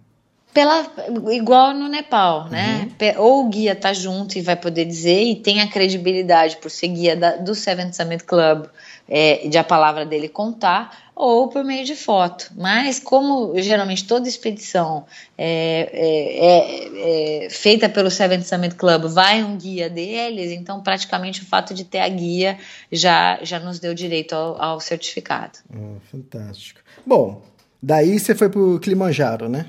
Pela, 0.53 0.87
igual 1.31 1.73
no 1.73 1.89
Nepal, 1.89 2.49
né? 2.51 2.91
Uhum. 3.01 3.23
Ou 3.23 3.47
o 3.47 3.49
guia 3.49 3.75
tá 3.75 3.93
junto 3.95 4.37
e 4.37 4.43
vai 4.43 4.55
poder 4.55 4.85
dizer 4.85 5.23
e 5.23 5.37
tem 5.37 5.63
a 5.63 5.67
credibilidade 5.67 6.59
por 6.59 6.71
ser 6.71 6.89
guia 6.89 7.17
da, 7.17 7.37
do 7.37 7.55
Seventh 7.55 7.95
Summit 7.95 8.25
Club, 8.25 8.67
é, 9.09 9.49
de 9.49 9.57
a 9.57 9.65
palavra 9.65 10.05
dele 10.05 10.29
contar, 10.29 11.11
ou 11.15 11.49
por 11.49 11.65
meio 11.65 11.85
de 11.85 11.97
foto. 11.97 12.51
Mas 12.57 12.99
como 12.99 13.59
geralmente 13.61 14.05
toda 14.07 14.29
expedição 14.29 15.07
é, 15.39 15.89
é, 15.93 17.45
é, 17.45 17.47
é 17.47 17.51
feita 17.51 17.89
pelo 17.89 18.11
Seventh 18.11 18.45
Summit 18.45 18.75
Club 18.75 19.07
vai 19.07 19.43
um 19.43 19.57
guia 19.57 19.89
deles, 19.89 20.51
então 20.53 20.83
praticamente 20.83 21.43
o 21.43 21.47
fato 21.47 21.73
de 21.73 21.85
ter 21.85 22.01
a 22.01 22.09
guia 22.09 22.59
já, 22.91 23.39
já 23.43 23.59
nos 23.59 23.79
deu 23.79 23.95
direito 23.95 24.35
ao, 24.35 24.61
ao 24.61 24.81
certificado. 24.81 25.59
Oh, 25.75 25.99
fantástico. 26.11 26.81
Bom, 27.07 27.43
daí 27.83 28.19
você 28.19 28.35
foi 28.35 28.51
para 28.51 28.61
o 28.61 28.79
Kilimanjaro, 28.79 29.49
né? 29.49 29.67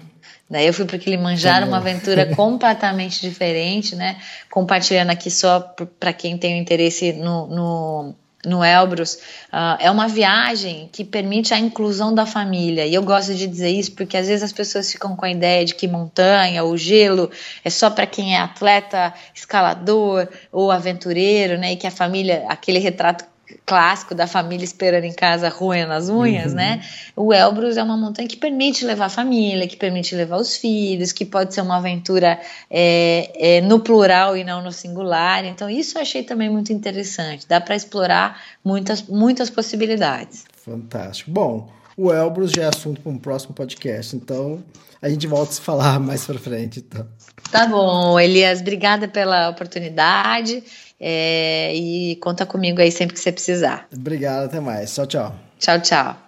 Daí 0.50 0.68
eu 0.68 0.74
fui 0.74 0.86
para 0.86 0.98
Kilimanjaro, 0.98 1.68
uma 1.68 1.78
aventura 1.78 2.28
completamente 2.36 3.22
diferente, 3.22 3.96
né? 3.96 4.18
Compartilhando 4.50 5.10
aqui 5.10 5.32
só 5.32 5.60
para 6.00 6.14
quem 6.14 6.38
tem 6.38 6.60
interesse 6.60 7.14
no, 7.14 7.48
no, 7.48 8.16
no 8.46 8.64
Elbrus. 8.64 9.16
Uh, 9.52 9.78
é 9.80 9.90
uma 9.90 10.08
viagem 10.08 10.90
que 10.92 11.04
permite 11.04 11.54
a 11.54 11.60
inclusão 11.60 12.14
da 12.14 12.26
família. 12.26 12.86
E 12.86 12.94
eu 12.94 13.04
gosto 13.04 13.34
de 13.34 13.48
dizer 13.48 13.70
isso 13.70 13.94
porque 13.94 14.18
às 14.18 14.28
vezes 14.28 14.44
as 14.44 14.54
pessoas 14.54 14.92
ficam 14.92 15.16
com 15.16 15.26
a 15.26 15.32
ideia 15.32 15.66
de 15.66 15.74
que 15.76 15.88
montanha 15.88 16.64
ou 16.64 16.78
gelo 16.78 17.32
é 17.64 17.70
só 17.70 17.90
para 17.90 18.06
quem 18.06 18.36
é 18.36 18.40
atleta, 18.40 19.14
escalador 19.34 20.28
ou 20.52 20.72
aventureiro, 20.72 21.58
né? 21.58 21.74
E 21.74 21.78
que 21.78 21.88
a 21.88 21.92
família, 21.92 22.46
aquele 22.48 22.80
retrato 22.80 23.33
clássico 23.66 24.16
da 24.16 24.28
família 24.28 24.64
esperando 24.64 25.04
em 25.04 25.14
casa 25.14 25.50
roendo 25.50 25.94
as 25.94 26.10
unhas, 26.10 26.52
uhum. 26.52 26.58
né? 26.58 26.82
O 27.16 27.34
Elbrus 27.34 27.78
é 27.78 27.84
uma 27.84 27.98
montanha 27.98 28.28
que 28.28 28.38
permite 28.38 28.86
levar 28.86 29.06
a 29.06 29.10
família, 29.10 29.68
que 29.68 29.78
permite 29.78 30.16
levar 30.16 30.38
os 30.38 30.56
filhos, 30.56 31.12
que 31.12 31.26
pode 31.26 31.54
ser 31.54 31.62
uma 31.62 31.78
aventura 31.78 32.40
é, 32.70 33.58
é, 33.58 33.62
no 33.62 33.80
plural 33.80 34.36
e 34.36 34.44
não 34.44 34.62
no 34.62 34.72
singular. 34.72 35.46
Então 35.46 35.70
isso 35.70 35.98
eu 35.98 36.02
achei 36.02 36.24
também 36.24 36.50
muito 36.50 36.72
interessante. 36.74 37.48
Dá 37.48 37.60
para 37.60 37.76
explorar 37.76 38.42
muitas, 38.64 39.02
muitas 39.04 39.50
possibilidades. 39.50 40.46
Fantástico. 40.64 41.32
Bom, 41.32 41.70
o 41.98 42.12
Elbrus 42.12 42.52
já 42.52 42.64
é 42.64 42.68
assunto 42.68 43.02
para 43.02 43.12
um 43.12 43.18
próximo 43.18 43.54
podcast, 43.54 44.16
então 44.16 44.64
a 45.02 45.10
gente 45.10 45.28
volta 45.28 45.52
a 45.52 45.56
se 45.56 45.62
falar 45.62 46.00
mais 46.02 46.26
para 46.26 46.40
frente. 46.40 46.80
Então. 46.80 47.06
Tá 47.52 47.68
bom, 47.68 48.20
Elias, 48.20 48.62
obrigada 48.62 49.08
pela 49.08 49.50
oportunidade 49.50 50.64
é, 51.06 51.76
e 51.76 52.16
conta 52.16 52.46
comigo 52.46 52.80
aí 52.80 52.92
sempre 52.92 53.14
que 53.14 53.20
você 53.20 53.32
precisar. 53.32 53.88
Obrigado, 53.94 54.46
até 54.46 54.62
mais. 54.62 54.94
Tchau, 54.96 55.06
tchau. 55.06 55.36
Tchau, 55.60 55.82
tchau. 55.82 56.23